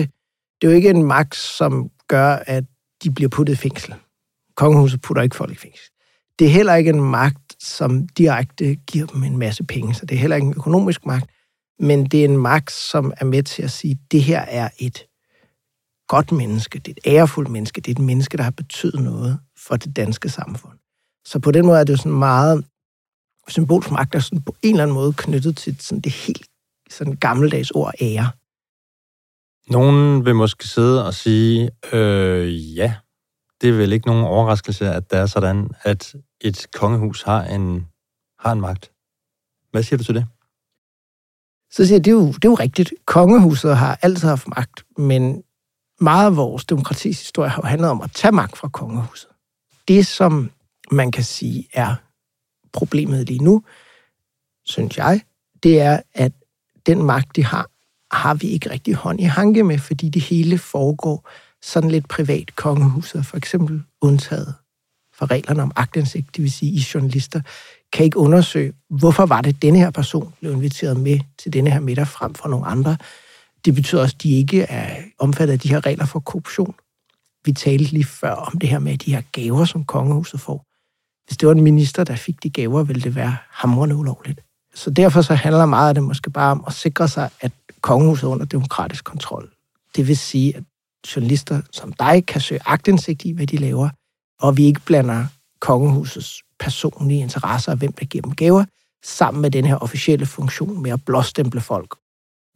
det 0.60 0.66
er 0.66 0.68
jo 0.68 0.76
ikke 0.76 0.90
en 0.90 1.04
magt, 1.04 1.36
som 1.36 1.90
gør, 2.08 2.28
at 2.46 2.64
de 3.04 3.10
bliver 3.10 3.28
puttet 3.28 3.52
i 3.52 3.56
fængsel. 3.56 3.94
Kongehuset 4.56 5.00
putter 5.00 5.22
ikke 5.22 5.36
folk 5.36 5.52
i 5.52 5.56
fængsel. 5.56 5.90
Det 6.38 6.46
er 6.46 6.50
heller 6.50 6.74
ikke 6.74 6.90
en 6.90 7.00
magt, 7.00 7.62
som 7.64 8.08
direkte 8.08 8.74
giver 8.74 9.06
dem 9.06 9.22
en 9.22 9.38
masse 9.38 9.64
penge, 9.64 9.94
så 9.94 10.06
det 10.06 10.14
er 10.14 10.18
heller 10.18 10.36
ikke 10.36 10.46
en 10.46 10.54
økonomisk 10.56 11.06
magt, 11.06 11.30
men 11.78 12.06
det 12.06 12.20
er 12.20 12.24
en 12.24 12.36
magt, 12.36 12.72
som 12.72 13.12
er 13.16 13.24
med 13.24 13.42
til 13.42 13.62
at 13.62 13.70
sige, 13.70 13.92
at 13.92 14.12
det 14.12 14.22
her 14.22 14.40
er 14.40 14.68
et 14.78 15.06
godt 16.08 16.32
menneske, 16.32 16.78
det 16.78 16.88
er 16.88 16.94
et 17.06 17.12
ærefuldt 17.12 17.50
menneske, 17.50 17.80
det 17.80 17.90
er 17.90 17.94
et 17.94 18.06
menneske, 18.06 18.36
der 18.36 18.42
har 18.42 18.50
betydet 18.50 19.02
noget 19.02 19.38
for 19.66 19.76
det 19.76 19.96
danske 19.96 20.28
samfund. 20.28 20.78
Så 21.24 21.38
på 21.38 21.50
den 21.50 21.66
måde 21.66 21.80
er 21.80 21.84
det 21.84 21.92
jo 21.92 21.96
sådan 21.96 22.12
meget 22.12 22.64
symbolsk 23.48 23.90
magt, 23.90 24.12
der 24.12 24.18
sådan 24.18 24.42
på 24.42 24.56
en 24.62 24.70
eller 24.70 24.82
anden 24.82 24.94
måde 24.94 25.12
knyttet 25.12 25.56
til 25.56 25.76
sådan 25.80 26.00
det 26.00 26.12
helt 26.12 26.46
sådan 26.90 27.16
gammeldags 27.16 27.70
ord 27.70 27.94
ære. 28.00 28.30
Nogen 29.70 30.24
vil 30.24 30.34
måske 30.34 30.68
sidde 30.68 31.06
og 31.06 31.14
sige, 31.14 31.70
øh, 31.92 32.76
ja, 32.76 32.94
det 33.64 33.72
er 33.72 33.76
vel 33.76 33.92
ikke 33.92 34.06
nogen 34.06 34.24
overraskelse, 34.24 34.90
at 34.90 35.10
det 35.10 35.18
er 35.18 35.26
sådan, 35.26 35.70
at 35.82 36.14
et 36.40 36.66
kongehus 36.72 37.22
har 37.22 37.44
en, 37.44 37.86
har 38.38 38.52
en 38.52 38.60
magt. 38.60 38.90
Hvad 39.70 39.82
siger 39.82 39.98
du 39.98 40.04
til 40.04 40.14
det? 40.14 40.26
Så 41.70 41.86
siger 41.86 41.96
jeg, 41.96 42.04
det 42.04 42.10
er 42.10 42.14
jo, 42.14 42.26
det 42.26 42.44
er 42.44 42.48
jo 42.48 42.54
rigtigt. 42.54 42.92
Kongehuset 43.04 43.76
har 43.76 43.98
altid 44.02 44.28
haft 44.28 44.48
magt, 44.48 44.84
men 44.98 45.42
meget 46.00 46.26
af 46.26 46.36
vores 46.36 46.64
demokratis 46.64 47.20
historie 47.20 47.50
har 47.50 47.62
jo 47.62 47.68
handlet 47.68 47.90
om 47.90 48.02
at 48.02 48.12
tage 48.12 48.32
magt 48.32 48.56
fra 48.56 48.68
kongehuset. 48.68 49.30
Det, 49.88 50.06
som 50.06 50.50
man 50.90 51.10
kan 51.10 51.24
sige 51.24 51.68
er 51.72 51.94
problemet 52.72 53.26
lige 53.26 53.44
nu, 53.44 53.62
synes 54.64 54.98
jeg, 54.98 55.20
det 55.62 55.80
er, 55.80 56.00
at 56.14 56.32
den 56.86 57.02
magt, 57.02 57.36
de 57.36 57.44
har, 57.44 57.70
har 58.10 58.34
vi 58.34 58.46
ikke 58.46 58.70
rigtig 58.70 58.94
hånd 58.94 59.20
i 59.20 59.24
hanke 59.24 59.64
med, 59.64 59.78
fordi 59.78 60.08
det 60.08 60.22
hele 60.22 60.58
foregår 60.58 61.28
sådan 61.64 61.90
lidt 61.90 62.08
privat. 62.08 62.56
Kongehuset 62.56 63.26
for 63.26 63.36
eksempel 63.36 63.82
undtaget 64.00 64.54
for 65.18 65.30
reglerne 65.30 65.62
om 65.62 65.72
agtindsigt, 65.76 66.36
det 66.36 66.42
vil 66.42 66.52
sige, 66.52 66.72
I 66.72 66.86
journalister 66.94 67.40
kan 67.92 68.04
ikke 68.04 68.18
undersøge, 68.18 68.72
hvorfor 68.90 69.26
var 69.26 69.40
det, 69.40 69.62
denne 69.62 69.78
her 69.78 69.90
person 69.90 70.34
blev 70.40 70.52
inviteret 70.52 71.00
med 71.00 71.20
til 71.38 71.52
denne 71.52 71.70
her 71.70 71.80
middag 71.80 72.08
frem 72.08 72.34
for 72.34 72.48
nogle 72.48 72.66
andre. 72.66 72.96
Det 73.64 73.74
betyder 73.74 74.02
også, 74.02 74.16
at 74.18 74.22
de 74.22 74.30
ikke 74.30 74.62
er 74.62 75.02
omfattet 75.18 75.52
af 75.52 75.60
de 75.60 75.68
her 75.68 75.86
regler 75.86 76.04
for 76.04 76.20
korruption. 76.20 76.74
Vi 77.44 77.52
talte 77.52 77.84
lige 77.92 78.04
før 78.04 78.30
om 78.30 78.58
det 78.58 78.68
her 78.68 78.78
med 78.78 78.98
de 78.98 79.14
her 79.14 79.22
gaver, 79.32 79.64
som 79.64 79.84
kongehuset 79.84 80.40
får. 80.40 80.64
Hvis 81.26 81.36
det 81.36 81.46
var 81.46 81.54
en 81.54 81.62
minister, 81.62 82.04
der 82.04 82.16
fik 82.16 82.42
de 82.42 82.50
gaver, 82.50 82.82
ville 82.82 83.02
det 83.02 83.14
være 83.14 83.36
hamrende 83.50 83.96
ulovligt. 83.96 84.40
Så 84.74 84.90
derfor 84.90 85.22
så 85.22 85.34
handler 85.34 85.66
meget 85.66 85.88
af 85.88 85.94
det 85.94 86.02
måske 86.02 86.30
bare 86.30 86.50
om 86.50 86.64
at 86.66 86.72
sikre 86.72 87.08
sig, 87.08 87.30
at 87.40 87.52
kongehuset 87.80 88.24
er 88.24 88.28
under 88.28 88.46
demokratisk 88.46 89.04
kontrol. 89.04 89.50
Det 89.96 90.08
vil 90.08 90.16
sige, 90.16 90.56
at 90.56 90.62
journalister 91.16 91.60
som 91.72 91.92
dig 91.92 92.26
kan 92.26 92.40
søge 92.40 92.60
agtindsigt 92.66 93.24
i, 93.24 93.32
hvad 93.32 93.46
de 93.46 93.56
laver, 93.56 93.88
og 94.40 94.56
vi 94.56 94.64
ikke 94.64 94.80
blander 94.86 95.26
kongehusets 95.60 96.42
personlige 96.60 97.20
interesser 97.20 97.72
og 97.72 97.78
hvem 97.78 97.92
der 97.92 98.04
giver 98.04 98.22
dem 98.22 98.34
gaver, 98.34 98.64
sammen 99.04 99.42
med 99.42 99.50
den 99.50 99.64
her 99.64 99.76
officielle 99.76 100.26
funktion 100.26 100.82
med 100.82 100.90
at 100.90 101.04
blåstemple 101.04 101.60
folk. 101.60 101.94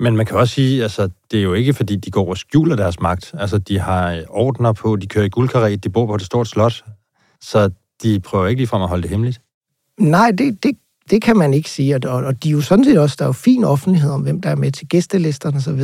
Men 0.00 0.16
man 0.16 0.26
kan 0.26 0.36
også 0.36 0.54
sige, 0.54 0.82
altså, 0.82 1.10
det 1.30 1.38
er 1.38 1.42
jo 1.42 1.54
ikke, 1.54 1.74
fordi 1.74 1.96
de 1.96 2.10
går 2.10 2.28
og 2.28 2.36
skjuler 2.36 2.76
deres 2.76 3.00
magt. 3.00 3.34
Altså, 3.38 3.58
de 3.58 3.78
har 3.78 4.24
ordner 4.28 4.72
på, 4.72 4.96
de 4.96 5.06
kører 5.06 5.24
i 5.24 5.28
guldkaret, 5.28 5.84
de 5.84 5.90
bor 5.90 6.06
på 6.06 6.14
et 6.14 6.22
stort 6.22 6.48
slot, 6.48 6.84
så 7.40 7.70
de 8.02 8.20
prøver 8.20 8.46
ikke 8.46 8.60
ligefrem 8.60 8.82
at 8.82 8.88
holde 8.88 9.02
det 9.02 9.10
hemmeligt. 9.10 9.40
Nej, 9.98 10.30
det, 10.30 10.62
det, 10.62 10.76
det 11.10 11.22
kan 11.22 11.36
man 11.36 11.54
ikke 11.54 11.70
sige, 11.70 11.96
og, 11.96 12.24
og 12.24 12.42
de 12.42 12.48
er 12.48 12.52
jo 12.52 12.60
sådan 12.60 12.84
set 12.84 12.98
også, 12.98 13.16
der 13.18 13.24
er 13.24 13.28
jo 13.28 13.32
fin 13.32 13.64
offentlighed 13.64 14.10
om, 14.10 14.22
hvem 14.22 14.40
der 14.40 14.50
er 14.50 14.56
med 14.56 14.72
til 14.72 14.88
gæstelisterne 14.88 15.56
osv. 15.56 15.82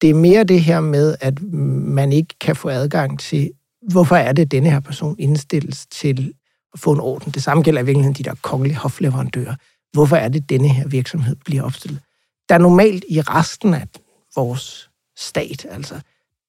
Det 0.00 0.10
er 0.10 0.14
mere 0.14 0.44
det 0.44 0.60
her 0.60 0.80
med, 0.80 1.16
at 1.20 1.42
man 1.42 2.12
ikke 2.12 2.34
kan 2.40 2.56
få 2.56 2.68
adgang 2.68 3.18
til, 3.20 3.50
hvorfor 3.92 4.16
er 4.16 4.32
det, 4.32 4.42
at 4.42 4.50
denne 4.50 4.70
her 4.70 4.80
person 4.80 5.16
indstilles 5.18 5.86
til 5.86 6.34
at 6.74 6.80
få 6.80 6.92
en 6.92 7.00
orden. 7.00 7.32
Det 7.32 7.42
samme 7.42 7.62
gælder 7.62 7.82
i 7.82 7.84
virkeligheden 7.84 8.14
de 8.14 8.22
der 8.22 8.34
kongelige 8.42 8.76
hofleverandører. 8.76 9.54
Hvorfor 9.92 10.16
er 10.16 10.28
det, 10.28 10.40
at 10.40 10.48
denne 10.48 10.68
her 10.68 10.88
virksomhed 10.88 11.36
bliver 11.44 11.62
opstillet? 11.62 12.00
Der 12.48 12.54
er 12.54 12.58
normalt 12.58 13.04
i 13.08 13.20
resten 13.20 13.74
af 13.74 13.86
vores 14.34 14.90
stat, 15.16 15.66
altså, 15.70 16.00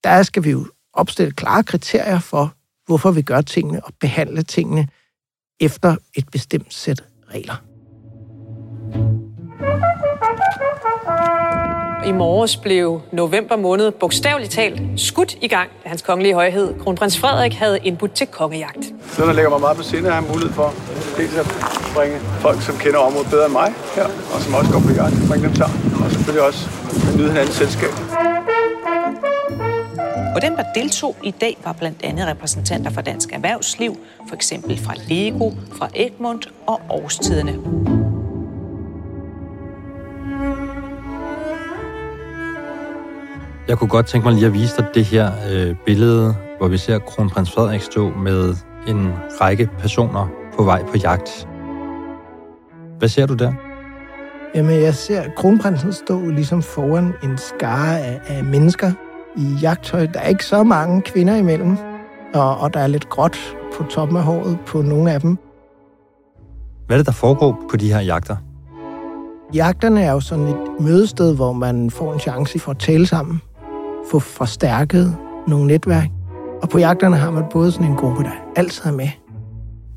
der 0.04 0.24
skal 0.24 0.44
vi 0.44 0.50
jo 0.52 0.68
opstille 0.94 1.32
klare 1.32 1.64
kriterier 1.64 2.20
for, 2.20 2.56
hvorfor 2.86 3.12
vi 3.12 3.22
gør 3.22 3.42
tingene 3.42 3.86
og 3.86 3.94
behandle 4.00 4.44
tingene 4.44 4.88
efter 5.60 5.96
et 6.16 6.30
bestemt 6.32 6.74
sæt 6.74 7.04
regler. 7.30 7.64
I 12.06 12.12
morges 12.12 12.58
blev 12.58 13.02
november 13.12 13.56
måned 13.56 13.92
bogstaveligt 13.92 14.52
talt 14.52 14.82
skudt 14.98 15.36
i 15.42 15.48
gang, 15.48 15.70
da 15.84 15.90
hans 15.90 16.02
kongelige 16.02 16.34
højhed, 16.34 16.74
kronprins 16.80 17.20
Frederik, 17.20 17.54
havde 17.54 17.80
indbudt 17.84 18.14
til 18.14 18.28
kongejagt. 18.28 18.94
Noget, 19.18 19.28
der 19.28 19.34
ligger 19.34 19.50
mig 19.50 19.60
meget 19.60 19.78
på 19.78 19.84
sinde, 19.84 20.08
at 20.08 20.14
have 20.14 20.28
mulighed 20.28 20.54
for 20.54 20.74
dels 21.18 21.38
at 21.38 21.46
bringe 21.96 22.18
folk, 22.20 22.62
som 22.62 22.76
kender 22.78 23.00
området 23.00 23.28
bedre 23.30 23.46
end 23.46 23.54
mig 23.54 23.74
her, 23.96 24.06
og 24.06 24.42
som 24.42 24.54
også 24.54 24.72
går 24.72 24.80
på 24.80 24.94
jagt, 24.94 25.16
bringe 25.30 25.48
dem 25.48 25.56
sammen, 25.56 26.04
og 26.04 26.12
selvfølgelig 26.12 26.48
også 26.48 26.70
nyde 27.18 27.28
hinandens 27.28 27.56
selskab. 27.56 27.94
Og 30.36 30.42
dem, 30.42 30.56
der 30.56 30.64
deltog 30.76 31.16
i 31.24 31.32
dag, 31.32 31.58
var 31.64 31.74
blandt 31.74 32.04
andet 32.04 32.28
repræsentanter 32.28 32.92
fra 32.92 33.02
dansk 33.02 33.34
erhvervsliv, 33.34 33.98
for 34.28 34.36
eksempel 34.36 34.78
fra 34.86 34.94
Lego, 35.08 35.52
fra 35.78 35.90
Egmont 35.96 36.48
og 36.68 36.82
Årstiderne. 36.90 38.01
Jeg 43.72 43.78
kunne 43.80 43.90
godt 43.90 44.06
tænke 44.06 44.28
mig 44.28 44.34
lige 44.34 44.46
at 44.46 44.54
vise 44.54 44.78
dig 44.78 44.86
det 44.94 45.06
her 45.06 45.32
øh, 45.52 45.76
billede, 45.86 46.36
hvor 46.58 46.68
vi 46.68 46.78
ser 46.78 47.00
kronprins 47.00 47.52
Frederik 47.52 47.82
stå 47.82 48.10
med 48.10 48.56
en 48.88 49.14
række 49.42 49.70
personer 49.80 50.28
på 50.58 50.64
vej 50.64 50.84
på 50.84 50.98
jagt. 51.04 51.48
Hvad 52.98 53.10
ser 53.10 53.26
du 53.26 53.34
der? 53.34 53.54
Jamen, 54.56 54.82
jeg 54.82 54.96
ser 54.96 55.24
kronprinsen 55.38 55.94
stå 55.94 56.30
ligesom 56.30 56.62
foran 56.62 57.14
en 57.24 57.38
skare 57.38 58.00
af, 58.00 58.20
af 58.28 58.44
mennesker 58.44 58.92
i 59.38 59.58
jagttøj. 59.62 60.06
Der 60.06 60.20
er 60.20 60.28
ikke 60.28 60.46
så 60.46 60.64
mange 60.64 61.02
kvinder 61.02 61.36
imellem, 61.36 61.78
og, 62.34 62.58
og 62.58 62.74
der 62.74 62.80
er 62.80 62.88
lidt 62.88 63.10
gråt 63.10 63.38
på 63.78 63.84
toppen 63.84 64.18
af 64.18 64.24
håret 64.24 64.58
på 64.68 64.82
nogle 64.82 65.12
af 65.12 65.22
dem. 65.22 65.38
Hvad 66.88 66.96
er 66.96 67.00
det, 67.00 67.06
der 67.06 67.12
foregår 67.12 67.66
på 67.72 67.78
de 67.78 67.94
her 67.94 68.02
jagter? 68.02 68.36
Jagterne 69.54 70.04
er 70.04 70.12
jo 70.12 70.20
sådan 70.20 70.48
et 70.48 70.58
mødested, 70.80 71.36
hvor 71.36 71.54
man 71.54 71.90
får 71.90 72.14
en 72.14 72.20
chance 72.20 72.60
for 72.60 72.72
at 72.72 72.80
tale 72.80 73.06
sammen, 73.06 73.42
få 74.12 74.20
forstærket 74.20 75.18
nogle 75.48 75.68
netværk. 75.68 76.10
Og 76.62 76.70
på 76.70 76.78
jagterne 76.78 77.16
har 77.16 77.32
man 77.32 77.44
både 77.52 77.72
sådan 77.72 77.88
en 77.88 77.96
gruppe, 77.96 78.24
der 78.24 78.32
altid 78.56 78.86
er 78.86 78.92
med, 78.92 79.10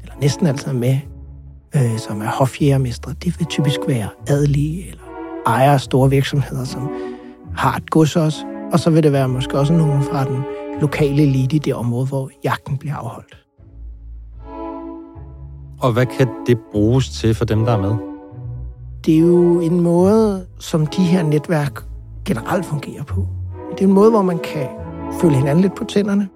eller 0.03 0.15
næsten 0.21 0.47
altid 0.47 0.69
er 0.69 0.75
med, 0.75 0.99
øh, 1.77 1.99
som 1.99 2.21
er 2.21 2.27
hofjægermestre. 2.27 3.13
Det 3.25 3.39
vil 3.39 3.47
typisk 3.47 3.81
være 3.87 4.09
adelige 4.27 4.89
eller 4.89 5.03
ejere 5.47 5.73
af 5.73 5.81
store 5.81 6.11
virksomheder, 6.11 6.65
som 6.65 6.91
har 7.57 7.77
et 7.77 7.91
gods 7.91 8.17
også. 8.17 8.45
Og 8.73 8.81
så 8.81 8.91
vil 8.91 9.03
det 9.03 9.13
være 9.13 9.29
måske 9.29 9.59
også 9.59 9.73
nogen 9.73 10.03
fra 10.03 10.25
den 10.25 10.43
lokale 10.81 11.23
elite 11.23 11.57
i 11.57 11.59
det 11.59 11.75
område, 11.75 12.07
hvor 12.07 12.31
jagten 12.45 12.79
bliver 12.79 12.97
afholdt. 12.97 13.45
Og 15.81 15.93
hvad 15.93 16.07
kan 16.07 16.29
det 16.47 16.59
bruges 16.73 17.09
til 17.09 17.35
for 17.35 17.45
dem, 17.45 17.65
der 17.65 17.73
er 17.73 17.81
med? 17.81 17.97
Det 19.07 19.15
er 19.15 19.19
jo 19.19 19.61
en 19.61 19.81
måde, 19.81 20.47
som 20.61 20.87
de 20.87 21.03
her 21.03 21.23
netværk 21.23 21.83
generelt 22.25 22.67
fungerer 22.67 23.03
på. 23.03 23.27
Det 23.75 23.81
er 23.81 23.89
en 23.89 23.93
måde, 23.93 24.11
hvor 24.11 24.23
man 24.23 24.39
kan 24.39 24.69
følge 25.21 25.37
hinanden 25.37 25.63
lidt 25.63 25.75
på 25.75 25.85
tænderne, 25.85 26.29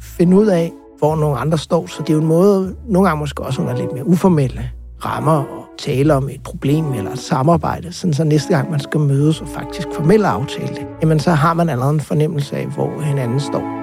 finde 0.00 0.36
ud 0.36 0.46
af, 0.46 0.72
hvor 0.98 1.16
nogle 1.16 1.38
andre 1.38 1.58
står. 1.58 1.86
Så 1.86 2.02
det 2.02 2.10
er 2.10 2.14
jo 2.14 2.20
en 2.20 2.26
måde, 2.26 2.76
nogle 2.88 3.08
gange 3.08 3.20
måske 3.20 3.42
også 3.42 3.62
under 3.62 3.76
lidt 3.76 3.92
mere 3.92 4.06
uformelle 4.06 4.70
rammer 5.04 5.32
og 5.32 5.64
tale 5.78 6.14
om 6.14 6.28
et 6.28 6.42
problem 6.42 6.92
eller 6.92 7.10
et 7.10 7.18
samarbejde, 7.18 7.92
sådan 7.92 8.14
så 8.14 8.24
næste 8.24 8.54
gang 8.56 8.70
man 8.70 8.80
skal 8.80 9.00
mødes 9.00 9.40
og 9.40 9.48
faktisk 9.48 9.88
formelt 9.94 10.24
aftale 10.24 10.68
det, 10.68 10.86
jamen 11.02 11.20
så 11.20 11.30
har 11.30 11.54
man 11.54 11.68
allerede 11.68 11.94
en 11.94 12.00
fornemmelse 12.00 12.56
af, 12.56 12.66
hvor 12.66 13.00
hinanden 13.00 13.40
står. 13.40 13.78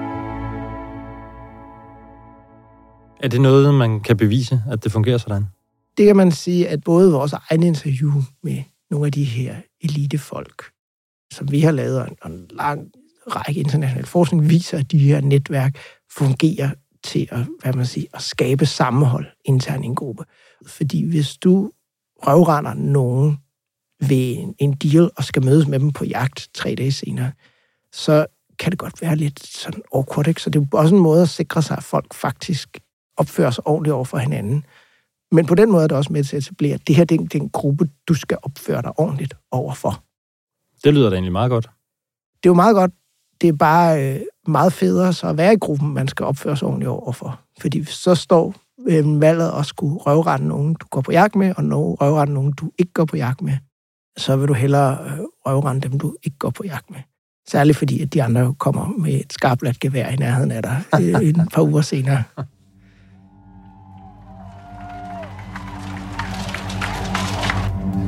Er 3.20 3.28
det 3.28 3.40
noget, 3.40 3.74
man 3.74 4.00
kan 4.00 4.16
bevise, 4.16 4.62
at 4.70 4.84
det 4.84 4.92
fungerer 4.92 5.18
sådan? 5.18 5.46
Det 5.96 6.06
kan 6.06 6.16
man 6.16 6.32
sige, 6.32 6.68
at 6.68 6.84
både 6.84 7.12
vores 7.12 7.32
egen 7.32 7.62
interview 7.62 8.12
med 8.42 8.62
nogle 8.90 9.06
af 9.06 9.12
de 9.12 9.24
her 9.24 9.54
elitefolk, 9.80 10.64
som 11.32 11.50
vi 11.50 11.60
har 11.60 11.70
lavet, 11.70 11.98
og 11.98 12.30
en 12.30 12.46
lang 12.50 12.90
række 13.26 13.60
international 13.60 14.06
forskning, 14.06 14.50
viser, 14.50 14.78
at 14.78 14.92
de 14.92 14.98
her 14.98 15.20
netværk 15.20 15.78
fungerer 16.10 16.70
til 17.04 17.28
at, 17.30 17.46
hvad 17.62 17.72
man 17.72 17.86
siger, 17.86 18.06
at 18.14 18.22
skabe 18.22 18.66
sammenhold 18.66 19.26
internt 19.44 19.84
i 19.84 19.86
en 19.86 19.94
gruppe. 19.94 20.24
Fordi 20.66 21.08
hvis 21.10 21.36
du 21.36 21.70
røvrender 22.16 22.74
nogen 22.74 23.38
ved 24.00 24.54
en 24.58 24.72
deal 24.72 25.10
og 25.16 25.24
skal 25.24 25.44
mødes 25.44 25.66
med 25.66 25.78
dem 25.78 25.92
på 25.92 26.04
jagt 26.04 26.48
tre 26.54 26.74
dage 26.74 26.92
senere, 26.92 27.32
så 27.92 28.26
kan 28.58 28.70
det 28.70 28.78
godt 28.78 29.02
være 29.02 29.16
lidt 29.16 29.46
sådan 29.46 29.82
awkward, 29.94 30.26
ikke? 30.26 30.42
Så 30.42 30.50
det 30.50 30.62
er 30.72 30.76
også 30.78 30.94
en 30.94 31.02
måde 31.02 31.22
at 31.22 31.28
sikre 31.28 31.62
sig, 31.62 31.76
at 31.76 31.82
folk 31.82 32.14
faktisk 32.14 32.78
opfører 33.16 33.50
sig 33.50 33.66
ordentligt 33.66 33.94
over 33.94 34.04
for 34.04 34.18
hinanden. 34.18 34.64
Men 35.32 35.46
på 35.46 35.54
den 35.54 35.70
måde 35.70 35.84
er 35.84 35.88
det 35.88 35.96
også 35.96 36.12
med 36.12 36.24
til 36.24 36.36
at 36.36 36.42
etablere, 36.42 36.74
at 36.74 36.86
det 36.86 36.96
her 36.96 37.04
det 37.04 37.20
er 37.20 37.24
den 37.24 37.48
gruppe, 37.48 37.88
du 38.08 38.14
skal 38.14 38.38
opføre 38.42 38.82
dig 38.82 38.98
ordentligt 38.98 39.34
overfor. 39.50 40.05
Det 40.84 40.94
lyder 40.94 41.10
da 41.10 41.16
egentlig 41.16 41.32
meget 41.32 41.50
godt. 41.50 41.64
Det 42.42 42.48
er 42.48 42.50
jo 42.50 42.54
meget 42.54 42.74
godt. 42.74 42.90
Det 43.40 43.48
er 43.48 43.52
bare 43.52 44.14
øh, 44.14 44.20
meget 44.46 44.72
federe 44.72 45.12
så 45.12 45.26
at 45.26 45.36
være 45.36 45.52
i 45.52 45.56
gruppen, 45.56 45.94
man 45.94 46.08
skal 46.08 46.26
opføre 46.26 46.56
sig 46.56 46.68
ordentligt 46.68 46.88
overfor. 46.88 47.40
Fordi 47.60 47.84
så 47.84 48.14
står 48.14 48.54
øh, 48.88 49.20
valget 49.20 49.52
og 49.52 49.66
skulle 49.66 49.96
røvrette 49.96 50.46
nogen, 50.46 50.74
du 50.74 50.86
går 50.90 51.00
på 51.00 51.12
jagt 51.12 51.36
med, 51.36 51.54
og 51.56 51.64
nogen 51.64 51.96
røvrette 52.00 52.34
nogen, 52.34 52.52
du 52.52 52.70
ikke 52.78 52.92
går 52.92 53.04
på 53.04 53.16
jagt 53.16 53.42
med. 53.42 53.56
Så 54.16 54.36
vil 54.36 54.48
du 54.48 54.52
hellere 54.52 54.98
øh, 55.04 55.18
røvrette 55.46 55.88
dem, 55.88 55.98
du 55.98 56.16
ikke 56.22 56.38
går 56.38 56.50
på 56.50 56.64
jagt 56.64 56.90
med. 56.90 57.00
Særligt 57.48 57.78
fordi, 57.78 58.02
at 58.02 58.14
de 58.14 58.22
andre 58.22 58.54
kommer 58.54 58.86
med 58.98 59.14
et 59.14 59.32
skarpladt 59.32 59.80
gevær 59.80 60.08
i 60.08 60.16
nærheden 60.16 60.50
af 60.50 60.62
dig 60.62 60.82
øh, 60.94 61.22
et 61.22 61.36
par 61.52 61.62
uger 61.62 61.82
senere. 61.82 62.22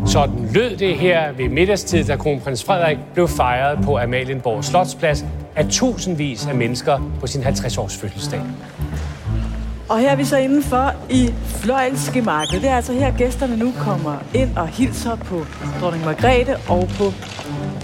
Sådan 0.08 0.48
lød 0.52 0.76
det 0.76 0.96
her 0.96 1.32
ved 1.32 1.48
middagstid, 1.48 2.04
da 2.04 2.16
kronprins 2.16 2.64
Frederik 2.64 2.98
blev 3.14 3.28
fejret 3.28 3.78
på 3.84 3.98
Amalienborg 3.98 4.64
Slotsplads 4.64 5.24
af 5.56 5.66
tusindvis 5.70 6.46
af 6.46 6.54
mennesker 6.54 7.12
på 7.20 7.26
sin 7.26 7.42
50-års 7.42 7.96
fødselsdag. 7.96 8.40
Og 9.88 9.98
her 9.98 10.10
er 10.10 10.16
vi 10.16 10.24
så 10.24 10.36
indenfor 10.36 10.92
i 11.10 11.34
Fløjlske 11.44 12.22
Marked. 12.22 12.60
Det 12.60 12.68
er 12.68 12.76
altså 12.76 12.92
her, 12.92 13.16
gæsterne 13.16 13.56
nu 13.56 13.72
kommer 13.78 14.16
ind 14.34 14.56
og 14.56 14.68
hilser 14.68 15.16
på 15.16 15.44
dronning 15.80 16.04
Margrethe 16.04 16.56
og 16.68 16.88
på 16.98 17.12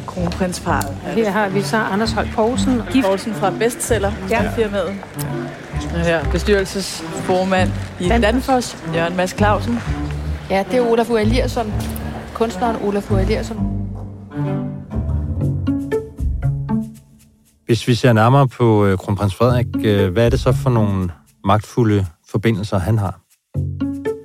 kronprinsparet. 0.07 0.97
Her 1.03 1.31
har 1.31 1.49
vi 1.49 1.63
så 1.63 1.77
Anders 1.77 2.13
Holt 2.13 2.31
Poulsen. 2.35 2.83
Gift. 2.93 3.07
Poulsen 3.07 3.35
fra 3.35 3.51
Bestseller, 3.59 4.13
ja. 4.31 4.51
firmaet. 4.57 4.95
Her 6.05 6.25
bestyrelsesformand 6.33 7.71
i 8.01 8.09
Danfoss, 8.09 8.77
Jørgen 8.95 9.17
Mads 9.17 9.37
Clausen. 9.37 9.79
Ja, 10.51 10.65
det 10.71 10.79
er 10.79 10.91
Olaf. 10.91 11.11
Eliasson, 11.11 11.73
kunstneren 12.35 12.77
Olaf. 12.83 13.11
Eliasson. 13.11 13.57
Hvis 17.67 17.89
vi 17.89 17.95
ser 17.95 18.13
nærmere 18.13 18.49
på 18.49 18.87
øh, 18.87 18.99
kronprins 18.99 19.35
Frederik, 19.35 19.67
øh, 19.85 20.13
hvad 20.13 20.27
er 20.27 20.31
det 20.31 20.41
så 20.41 20.53
for 20.53 20.71
nogle 20.71 21.11
magtfulde 21.45 22.07
forbindelser, 22.29 22.79
han 22.79 22.99
har? 22.99 23.21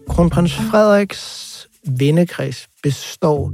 Kronprins 0.09 0.55
Frederiks 0.55 1.67
vennekreds 1.99 2.67
består 2.83 3.53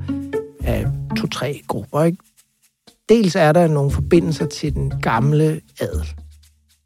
af 0.64 0.86
to-tre 1.18 1.62
grupper. 1.68 2.04
Ikke? 2.04 2.18
Dels 3.10 3.36
er 3.36 3.52
der 3.52 3.68
nogle 3.68 3.92
forbindelser 3.92 4.46
til 4.46 4.74
den 4.74 4.94
gamle 5.02 5.62
adel. 5.82 6.08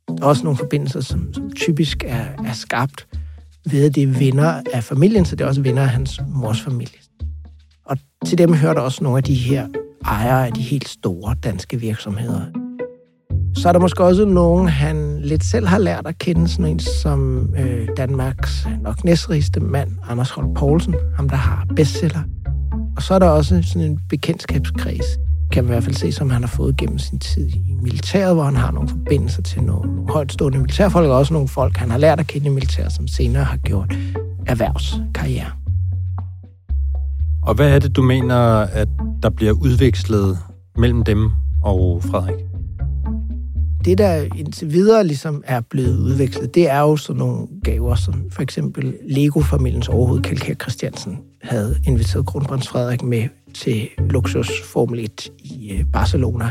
Der 0.08 0.24
er 0.24 0.26
også 0.26 0.44
nogle 0.44 0.58
forbindelser, 0.58 1.02
som, 1.02 1.34
som 1.34 1.52
typisk 1.52 2.04
er, 2.08 2.26
er 2.46 2.54
skabt 2.54 3.08
ved, 3.66 3.86
at 3.86 3.96
det 3.96 4.04
er 4.04 4.08
venner 4.08 4.62
af 4.74 4.84
familien, 4.84 5.26
så 5.26 5.36
det 5.36 5.44
er 5.44 5.48
også 5.48 5.62
venner 5.62 5.82
af 5.82 5.90
hans 5.90 6.22
mors 6.28 6.62
familie. 6.62 7.00
Til 8.26 8.38
dem 8.38 8.54
hørte 8.54 8.80
også 8.80 9.04
nogle 9.04 9.18
af 9.18 9.24
de 9.24 9.34
her 9.34 9.68
ejere 10.06 10.48
af 10.48 10.54
de 10.54 10.62
helt 10.62 10.88
store 10.88 11.36
danske 11.44 11.80
virksomheder. 11.80 12.42
Så 13.56 13.68
er 13.68 13.74
der 13.74 13.80
måske 13.80 14.04
også 14.04 14.26
nogen, 14.26 14.68
han 14.68 15.22
lidt 15.22 15.46
selv 15.46 15.68
har 15.68 15.78
lært 15.78 16.08
at 16.08 16.18
kende, 16.18 16.48
sådan 16.48 16.66
en 16.66 16.80
som 16.80 17.50
øh, 17.58 17.88
Danmarks 17.98 18.68
nok 18.82 19.04
næstrigeste 19.04 19.60
mand, 19.60 19.92
Anders 20.10 20.30
Holm 20.30 20.54
Poulsen, 20.54 20.96
ham 21.16 21.30
der 21.30 21.36
har 21.36 21.66
bestseller. 21.76 22.20
Og 22.96 23.04
så 23.04 23.14
er 23.14 23.20
der 23.20 23.30
også 23.30 23.62
sådan 23.64 23.82
en 23.82 24.00
bekendtskabskreds, 24.10 25.06
kan 25.52 25.64
man 25.64 25.70
i 25.70 25.74
hvert 25.74 25.84
fald 25.84 25.96
se, 25.96 26.12
som 26.12 26.30
han 26.30 26.44
har 26.44 26.48
fået 26.48 26.78
gennem 26.78 26.98
sin 26.98 27.20
tid 27.20 27.50
i 27.50 27.76
militæret, 27.82 28.36
hvor 28.36 28.44
han 28.44 28.56
har 28.56 28.72
nogle 28.72 28.90
forbindelser 28.90 29.42
til 29.42 29.64
nogle, 29.64 29.96
nogle 29.96 30.12
højtstående 30.12 30.58
militærfolk, 30.58 31.08
og 31.08 31.18
også 31.18 31.34
nogle 31.34 31.48
folk, 31.48 31.78
han 31.78 31.92
har 31.92 31.98
lært 31.98 32.20
at 32.20 32.28
kende 32.28 32.48
i 32.48 32.50
militæret, 32.50 32.94
som 32.94 33.08
senere 33.08 33.44
har 33.44 33.58
gjort 33.58 33.94
erhvervskarriere. 34.48 35.59
Og 37.50 37.56
hvad 37.56 37.76
er 37.76 37.80
det, 37.80 37.96
du 37.96 38.02
mener, 38.02 38.38
at 38.60 38.88
der 39.24 39.30
bliver 39.30 39.52
udvekslet 39.52 40.38
mellem 40.78 41.04
dem 41.04 41.32
og 41.64 42.04
Frederik? 42.04 42.46
Det, 43.86 43.98
der 43.98 44.26
indtil 44.36 44.72
videre 44.72 45.08
ligesom 45.08 45.44
er 45.46 45.62
blevet 45.70 46.00
udvekslet, 46.00 46.56
det 46.56 46.70
er 46.70 46.80
jo 46.80 46.98
sådan 46.98 47.20
nogle 47.20 47.48
gaver, 47.64 47.96
som 47.96 48.24
for 48.32 48.42
eksempel 48.42 48.94
Lego-familiens 49.10 49.88
overhoved, 49.88 50.22
Kalkær 50.22 50.54
Christiansen, 50.54 51.20
havde 51.42 51.76
inviteret 51.88 52.26
kronprins 52.26 52.68
Frederik 52.68 53.04
med 53.04 53.28
til 53.54 53.88
Luxus 54.00 54.62
Formel 54.66 55.00
1 55.00 55.30
i 55.40 55.72
øh, 55.72 55.86
Barcelona. 55.94 56.50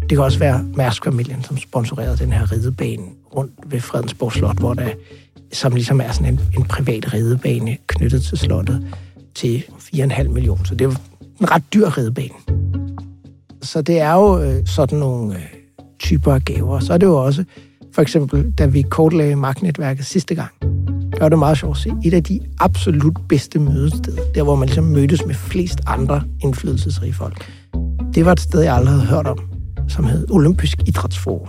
Det 0.00 0.08
kan 0.08 0.20
også 0.20 0.38
være 0.38 0.64
Mærsk-familien, 0.76 1.42
som 1.42 1.56
sponsorerede 1.56 2.16
den 2.16 2.32
her 2.32 2.52
ridebane 2.52 3.02
rundt 3.36 3.52
ved 3.66 3.80
Fredensborg 3.80 4.32
Slot, 4.32 4.58
hvor 4.58 4.74
der, 4.74 4.90
som 5.52 5.74
ligesom 5.74 6.00
er 6.00 6.12
sådan 6.12 6.32
en, 6.32 6.40
en 6.56 6.64
privat 6.64 7.14
ridebane 7.14 7.76
knyttet 7.86 8.22
til 8.22 8.38
slottet 8.38 8.86
til 9.34 9.64
4,5 9.78 10.28
millioner. 10.28 10.64
Så 10.64 10.74
det 10.74 10.84
er 10.84 10.90
en 11.40 11.50
ret 11.50 11.62
dyr 11.74 11.98
ridebane. 11.98 12.34
Så 13.62 13.82
det 13.82 14.00
er 14.00 14.12
jo 14.12 14.38
øh, 14.38 14.66
sådan 14.66 14.98
nogle 14.98 15.34
øh, 15.34 15.42
typer 15.98 16.34
af 16.34 16.42
gaver. 16.44 16.80
Så 16.80 16.92
er 16.92 16.98
det 16.98 17.06
jo 17.06 17.24
også, 17.24 17.44
for 17.94 18.02
eksempel, 18.02 18.50
da 18.50 18.66
vi 18.66 18.82
kortlagde 18.82 19.36
magtnetværket 19.36 20.06
sidste 20.06 20.34
gang, 20.34 20.50
der 21.12 21.18
var 21.20 21.28
det 21.28 21.38
meget 21.38 21.58
sjovt 21.58 21.76
at 21.76 21.82
se. 21.82 21.92
Et 22.04 22.14
af 22.14 22.24
de 22.24 22.40
absolut 22.60 23.16
bedste 23.28 23.58
mødesteder, 23.58 24.22
der 24.34 24.42
hvor 24.42 24.56
man 24.56 24.68
ligesom 24.68 24.84
mødtes 24.84 25.26
med 25.26 25.34
flest 25.34 25.80
andre 25.86 26.22
indflydelsesrige 26.40 27.12
folk, 27.12 27.50
det 28.14 28.24
var 28.24 28.32
et 28.32 28.40
sted, 28.40 28.60
jeg 28.60 28.74
aldrig 28.74 28.94
havde 28.94 29.06
hørt 29.06 29.26
om, 29.26 29.38
som 29.88 30.04
hed 30.04 30.26
Olympisk 30.30 30.78
Idrætsforum. 30.86 31.48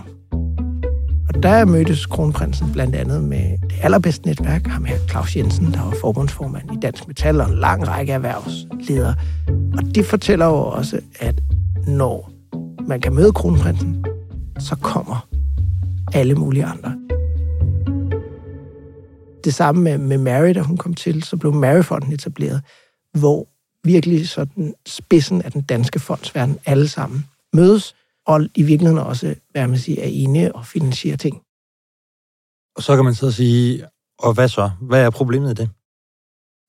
Og 1.34 1.42
der 1.42 1.64
mødtes 1.64 2.06
kronprinsen 2.06 2.72
blandt 2.72 2.94
andet 2.94 3.24
med 3.24 3.58
det 3.58 3.74
allerbedste 3.82 4.26
netværk, 4.26 4.66
ham 4.66 4.84
her 4.84 4.98
Claus 5.10 5.36
Jensen, 5.36 5.72
der 5.72 5.82
var 5.82 5.94
forbundsformand 6.00 6.72
i 6.72 6.80
Dansk 6.82 7.08
Metal 7.08 7.40
og 7.40 7.48
en 7.48 7.58
lang 7.58 7.88
række 7.88 8.12
erhvervsledere. 8.12 9.14
Og 9.48 9.94
det 9.94 10.06
fortæller 10.06 10.46
jo 10.46 10.54
også, 10.54 11.00
at 11.20 11.40
når 11.86 12.30
man 12.88 13.00
kan 13.00 13.14
møde 13.14 13.32
kronprinsen, 13.32 14.04
så 14.58 14.76
kommer 14.76 15.28
alle 16.12 16.34
mulige 16.34 16.64
andre. 16.64 16.96
Det 19.44 19.54
samme 19.54 19.82
med, 19.82 19.98
med 19.98 20.18
Mary, 20.18 20.54
da 20.54 20.60
hun 20.60 20.76
kom 20.76 20.94
til, 20.94 21.22
så 21.22 21.36
blev 21.36 21.52
Maryfonden 21.52 22.12
etableret, 22.12 22.62
hvor 23.18 23.48
virkelig 23.84 24.28
sådan 24.28 24.74
spidsen 24.86 25.42
af 25.42 25.52
den 25.52 25.62
danske 25.62 25.98
fondsverden 25.98 26.58
alle 26.66 26.88
sammen 26.88 27.26
mødes, 27.52 27.94
og 28.26 28.48
i 28.54 28.62
virkeligheden 28.62 28.98
også, 28.98 29.34
hvad 29.50 29.68
man 29.68 29.78
siger, 29.78 30.02
er 30.02 30.06
ene 30.06 30.54
og 30.54 30.66
finansierer 30.66 31.16
ting. 31.16 31.42
Og 32.76 32.82
så 32.82 32.96
kan 32.96 33.04
man 33.04 33.14
så 33.14 33.32
sige, 33.32 33.84
og 34.18 34.34
hvad 34.34 34.48
så? 34.48 34.70
Hvad 34.80 35.04
er 35.04 35.10
problemet 35.10 35.50
i 35.50 35.54
det? 35.54 35.70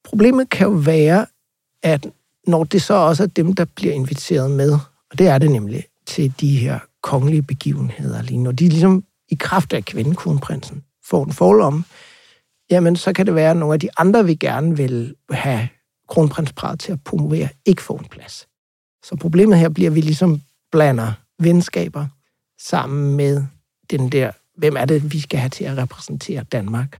Problemet 0.03 0.49
kan 0.49 0.67
jo 0.67 0.73
være, 0.73 1.25
at 1.83 2.07
når 2.47 2.63
det 2.63 2.81
så 2.81 2.93
også 2.93 3.23
er 3.23 3.27
dem, 3.27 3.53
der 3.53 3.65
bliver 3.75 3.93
inviteret 3.93 4.51
med, 4.51 4.71
og 5.11 5.17
det 5.17 5.27
er 5.27 5.37
det 5.37 5.51
nemlig 5.51 5.83
til 6.05 6.33
de 6.39 6.57
her 6.57 6.79
kongelige 7.03 7.41
begivenheder 7.41 8.21
lige 8.21 8.37
når 8.37 8.51
de 8.51 8.69
ligesom 8.69 9.03
i 9.29 9.35
kraft 9.35 9.73
af 9.73 9.85
kvindekronprinsen 9.85 10.83
får 11.03 11.25
en 11.25 11.33
forlomme, 11.33 11.83
jamen 12.71 12.95
så 12.95 13.13
kan 13.13 13.25
det 13.25 13.35
være, 13.35 13.51
at 13.51 13.57
nogle 13.57 13.73
af 13.73 13.79
de 13.79 13.89
andre, 13.97 14.25
vi 14.25 14.35
gerne 14.35 14.77
vil 14.77 15.15
have 15.29 15.67
kronprinsparet 16.07 16.79
til 16.79 16.91
at 16.91 17.03
promovere, 17.03 17.49
ikke 17.65 17.81
får 17.81 17.97
en 17.97 18.05
plads. 18.05 18.47
Så 19.03 19.15
problemet 19.15 19.59
her 19.59 19.69
bliver, 19.69 19.89
at 19.89 19.95
vi 19.95 20.01
ligesom 20.01 20.41
blander 20.71 21.13
venskaber 21.39 22.08
sammen 22.62 23.15
med 23.15 23.43
den 23.89 24.10
der, 24.10 24.32
hvem 24.58 24.76
er 24.78 24.86
det, 24.86 25.13
vi 25.13 25.19
skal 25.19 25.39
have 25.39 25.50
til 25.50 25.63
at 25.63 25.78
repræsentere 25.78 26.43
Danmark. 26.43 27.00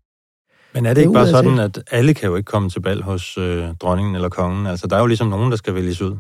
Men 0.74 0.86
er 0.86 0.94
det 0.94 1.02
ikke 1.02 1.14
bare 1.14 1.28
sådan, 1.28 1.60
at 1.60 1.84
alle 1.92 2.14
kan 2.14 2.30
jo 2.30 2.36
ikke 2.36 2.48
komme 2.48 2.70
til 2.70 2.80
bal 2.80 3.02
hos 3.02 3.38
øh, 3.38 3.68
dronningen 3.82 4.16
eller 4.16 4.30
kongen? 4.30 4.68
Altså, 4.68 4.88
der 4.88 4.96
er 4.96 5.00
jo 5.00 5.06
ligesom 5.06 5.28
nogen, 5.28 5.52
der 5.52 5.58
skal 5.58 5.76
vælges 5.76 6.02
ud. 6.02 6.18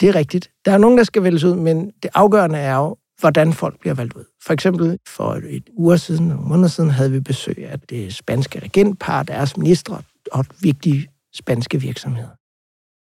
Det 0.00 0.08
er 0.08 0.14
rigtigt. 0.14 0.50
Der 0.64 0.72
er 0.72 0.78
nogen, 0.78 0.98
der 0.98 1.04
skal 1.04 1.22
vælges 1.22 1.44
ud, 1.44 1.54
men 1.54 1.92
det 2.02 2.10
afgørende 2.14 2.58
er 2.58 2.76
jo, 2.76 2.96
hvordan 3.20 3.52
folk 3.52 3.80
bliver 3.80 3.94
valgt 3.94 4.14
ud. 4.14 4.24
For 4.42 4.52
eksempel 4.52 4.98
for 5.06 5.40
et 5.48 5.68
uger 5.72 5.96
siden, 5.96 6.28
nogle 6.28 6.48
måneder 6.48 6.68
siden, 6.68 6.90
havde 6.90 7.10
vi 7.12 7.20
besøg 7.20 7.66
af 7.68 7.80
det 7.80 8.14
spanske 8.14 8.58
regentpar, 8.58 9.22
deres 9.22 9.56
ministre 9.56 10.02
og 10.32 10.44
vigtige 10.60 11.08
spanske 11.34 11.80
virksomheder. 11.80 12.28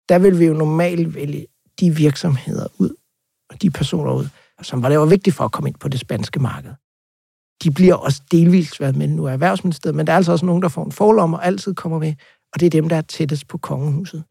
Der 0.09 0.19
vil 0.19 0.39
vi 0.39 0.45
jo 0.45 0.53
normalt 0.53 1.15
vælge 1.15 1.47
de 1.81 1.91
virksomheder 1.91 2.67
ud, 2.79 2.96
de 3.62 3.71
personer 3.71 4.12
ud, 4.12 4.29
som 4.62 4.83
var 4.83 4.88
det 4.88 4.99
var 4.99 5.07
vigtigt 5.07 5.37
for 5.37 5.45
at 5.45 5.53
komme 5.53 5.69
ind 5.69 5.77
på 5.77 5.88
det 5.88 6.01
spanske 6.01 6.40
marked. 6.40 6.71
De 7.64 7.71
bliver 7.71 7.95
også 7.95 8.23
delvist 8.31 8.81
været 8.81 8.97
med 8.97 9.09
nu 9.09 9.29
af 9.29 9.33
Erhvervsministeriet, 9.33 9.95
men 9.95 10.07
der 10.07 10.12
er 10.12 10.16
altså 10.16 10.33
også 10.33 10.47
nogen, 10.47 10.62
der 10.62 10.69
får 10.69 10.85
en 10.85 10.92
forlom 10.92 11.35
og 11.35 11.47
altid 11.47 11.75
kommer 11.75 11.99
med, 11.99 12.14
og 12.55 12.61
det 12.61 12.66
er 12.66 12.71
dem, 12.71 12.88
der 12.88 12.97
er 12.97 13.03
tættest 13.03 13.49
på 13.49 13.59
kongehuset. 13.59 14.25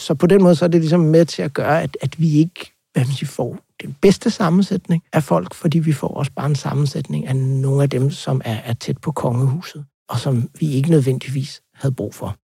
Så 0.00 0.14
på 0.14 0.26
den 0.26 0.42
måde 0.42 0.54
så 0.54 0.64
er 0.64 0.68
det 0.68 0.80
ligesom 0.80 1.00
med 1.00 1.24
til 1.24 1.42
at 1.42 1.54
gøre, 1.54 1.82
at, 1.82 1.96
at 2.00 2.20
vi 2.20 2.38
ikke 2.38 2.76
hvad 2.96 3.04
man 3.04 3.14
siger, 3.14 3.28
får 3.28 3.58
den 3.82 3.96
bedste 4.02 4.30
sammensætning 4.30 5.02
af 5.12 5.22
folk, 5.22 5.54
fordi 5.54 5.78
vi 5.78 5.92
får 5.92 6.08
også 6.08 6.32
bare 6.32 6.46
en 6.46 6.54
sammensætning 6.54 7.26
af 7.26 7.36
nogle 7.36 7.82
af 7.82 7.90
dem, 7.90 8.10
som 8.10 8.40
er, 8.44 8.54
er 8.54 8.72
tæt 8.72 8.98
på 8.98 9.12
kongehuset, 9.12 9.84
og 10.08 10.18
som 10.18 10.50
vi 10.60 10.70
ikke 10.72 10.90
nødvendigvis 10.90 11.62
havde 11.74 11.94
brug 11.94 12.14
for. 12.14 12.36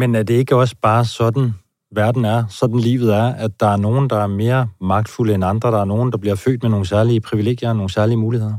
Men 0.00 0.14
er 0.14 0.22
det 0.22 0.34
ikke 0.34 0.56
også 0.56 0.76
bare 0.82 1.04
sådan, 1.04 1.54
verden 1.94 2.24
er, 2.24 2.44
sådan 2.48 2.78
livet 2.78 3.14
er, 3.14 3.34
at 3.34 3.60
der 3.60 3.66
er 3.66 3.76
nogen, 3.76 4.10
der 4.10 4.16
er 4.16 4.26
mere 4.26 4.68
magtfulde 4.80 5.34
end 5.34 5.44
andre, 5.44 5.70
der 5.70 5.80
er 5.80 5.84
nogen, 5.84 6.12
der 6.12 6.18
bliver 6.18 6.34
født 6.34 6.62
med 6.62 6.70
nogle 6.70 6.86
særlige 6.86 7.20
privilegier, 7.20 7.72
nogle 7.72 7.90
særlige 7.90 8.16
muligheder? 8.16 8.58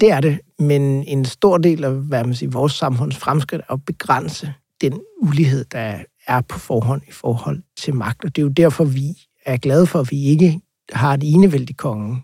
Det 0.00 0.10
er 0.10 0.20
det, 0.20 0.40
men 0.58 0.82
en 0.82 1.24
stor 1.24 1.58
del 1.58 1.84
af 1.84 1.92
hvad 1.92 2.24
man 2.24 2.34
siger, 2.34 2.50
vores 2.50 2.72
samfunds 2.72 3.16
fremskridt 3.16 3.62
er 3.68 3.72
at 3.72 3.84
begrænse 3.84 4.54
den 4.80 5.00
ulighed, 5.22 5.64
der 5.64 5.98
er 6.26 6.40
på 6.40 6.58
forhånd 6.58 7.02
i 7.08 7.12
forhold 7.12 7.62
til 7.76 7.94
magt. 7.94 8.24
Og 8.24 8.36
det 8.36 8.42
er 8.42 8.46
jo 8.46 8.52
derfor, 8.52 8.84
vi 8.84 9.04
er 9.46 9.56
glade 9.56 9.86
for, 9.86 10.00
at 10.00 10.10
vi 10.10 10.22
ikke 10.22 10.60
har 10.92 11.14
et 11.14 11.20
enevældig 11.24 11.76
konge. 11.76 12.22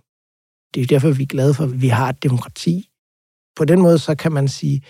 Det 0.74 0.80
er 0.80 0.84
jo 0.84 0.86
derfor, 0.90 1.10
vi 1.10 1.22
er 1.22 1.26
glade 1.26 1.54
for, 1.54 1.64
at 1.64 1.82
vi 1.82 1.88
har 1.88 2.08
et 2.08 2.22
demokrati. 2.22 2.88
På 3.56 3.64
den 3.64 3.80
måde, 3.80 3.98
så 3.98 4.14
kan 4.14 4.32
man 4.32 4.48
sige, 4.48 4.82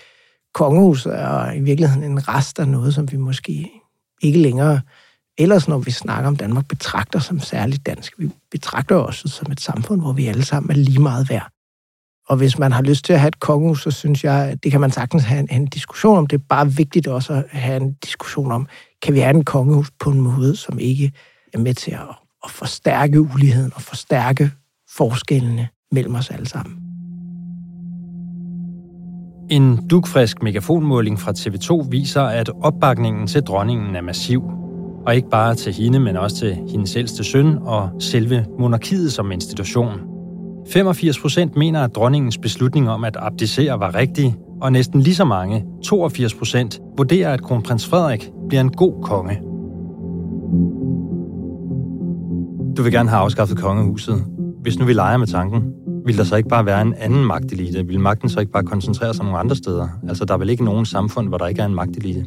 kongehuset 0.53 1.19
er 1.19 1.51
i 1.51 1.59
virkeligheden 1.59 2.03
en 2.11 2.27
rest 2.27 2.59
af 2.59 2.67
noget, 2.67 2.93
som 2.93 3.11
vi 3.11 3.17
måske 3.17 3.71
ikke 4.21 4.39
længere, 4.39 4.81
ellers 5.39 5.67
når 5.67 5.77
vi 5.77 5.91
snakker 5.91 6.27
om 6.27 6.35
Danmark, 6.35 6.67
betragter 6.67 7.19
som 7.19 7.39
særligt 7.39 7.85
dansk. 7.85 8.13
Vi 8.17 8.29
betragter 8.51 8.95
os 8.95 9.23
som 9.25 9.51
et 9.51 9.61
samfund, 9.61 10.01
hvor 10.01 10.11
vi 10.11 10.27
alle 10.27 10.45
sammen 10.45 10.71
er 10.71 10.75
lige 10.75 11.01
meget 11.01 11.29
værd. 11.29 11.49
Og 12.29 12.37
hvis 12.37 12.59
man 12.59 12.71
har 12.71 12.81
lyst 12.81 13.05
til 13.05 13.13
at 13.13 13.19
have 13.19 13.27
et 13.27 13.39
kongehus, 13.39 13.83
så 13.83 13.91
synes 13.91 14.23
jeg, 14.23 14.49
at 14.49 14.63
det 14.63 14.71
kan 14.71 14.81
man 14.81 14.91
sagtens 14.91 15.23
have 15.23 15.39
en, 15.39 15.47
en 15.51 15.65
diskussion 15.65 16.17
om. 16.17 16.27
Det 16.27 16.39
er 16.39 16.43
bare 16.49 16.71
vigtigt 16.71 17.07
også 17.07 17.33
at 17.33 17.45
have 17.49 17.81
en 17.81 17.93
diskussion 17.93 18.51
om, 18.51 18.67
kan 19.01 19.13
vi 19.13 19.19
have 19.19 19.35
en 19.35 19.45
kongehus 19.45 19.91
på 19.99 20.09
en 20.09 20.21
måde, 20.21 20.55
som 20.55 20.79
ikke 20.79 21.11
er 21.53 21.57
med 21.57 21.73
til 21.73 21.91
at, 21.91 22.09
at 22.43 22.51
forstærke 22.51 23.21
uligheden 23.21 23.71
og 23.75 23.81
forstærke 23.81 24.51
forskellene 24.97 25.67
mellem 25.91 26.15
os 26.15 26.29
alle 26.29 26.49
sammen. 26.49 26.75
En 29.49 29.87
dugfrisk 29.87 30.43
megafonmåling 30.43 31.19
fra 31.19 31.31
TV2 31.31 31.89
viser, 31.89 32.23
at 32.23 32.49
opbakningen 32.61 33.27
til 33.27 33.41
dronningen 33.41 33.95
er 33.95 34.01
massiv. 34.01 34.68
Og 35.05 35.15
ikke 35.15 35.29
bare 35.29 35.55
til 35.55 35.73
hende, 35.73 35.99
men 35.99 36.17
også 36.17 36.35
til 36.35 36.57
hendes 36.67 36.95
ældste 36.95 37.23
søn 37.23 37.57
og 37.61 37.89
selve 37.99 38.45
monarkiet 38.59 39.13
som 39.13 39.31
institution. 39.31 39.91
85 40.69 41.19
procent 41.19 41.55
mener, 41.55 41.83
at 41.83 41.95
dronningens 41.95 42.37
beslutning 42.37 42.89
om 42.89 43.03
at 43.03 43.17
abdicere 43.19 43.79
var 43.79 43.95
rigtig, 43.95 44.35
og 44.61 44.71
næsten 44.71 45.01
lige 45.01 45.15
så 45.15 45.25
mange, 45.25 45.65
82 45.83 46.33
procent, 46.33 46.81
vurderer, 46.97 47.33
at 47.33 47.41
kronprins 47.41 47.87
Frederik 47.87 48.31
bliver 48.49 48.61
en 48.61 48.71
god 48.71 49.03
konge. 49.03 49.41
Du 52.77 52.83
vil 52.83 52.91
gerne 52.91 53.09
have 53.09 53.21
afskaffet 53.21 53.57
kongehuset. 53.57 54.23
Hvis 54.61 54.79
nu 54.79 54.85
vi 54.85 54.93
leger 54.93 55.17
med 55.17 55.27
tanken, 55.27 55.63
vil 56.05 56.17
der 56.17 56.23
så 56.23 56.35
ikke 56.35 56.49
bare 56.49 56.65
være 56.65 56.81
en 56.81 56.93
anden 56.97 57.25
magtelite? 57.25 57.87
Vil 57.87 57.99
magten 57.99 58.29
så 58.29 58.39
ikke 58.39 58.51
bare 58.51 58.63
koncentrere 58.63 59.13
sig 59.13 59.25
nogle 59.25 59.39
andre 59.39 59.55
steder? 59.55 59.87
Altså, 60.07 60.25
der 60.25 60.33
er 60.33 60.37
vel 60.37 60.49
ikke 60.49 60.65
nogen 60.65 60.85
samfund, 60.85 61.27
hvor 61.27 61.37
der 61.37 61.47
ikke 61.47 61.61
er 61.61 61.65
en 61.65 61.75
magtelite? 61.75 62.25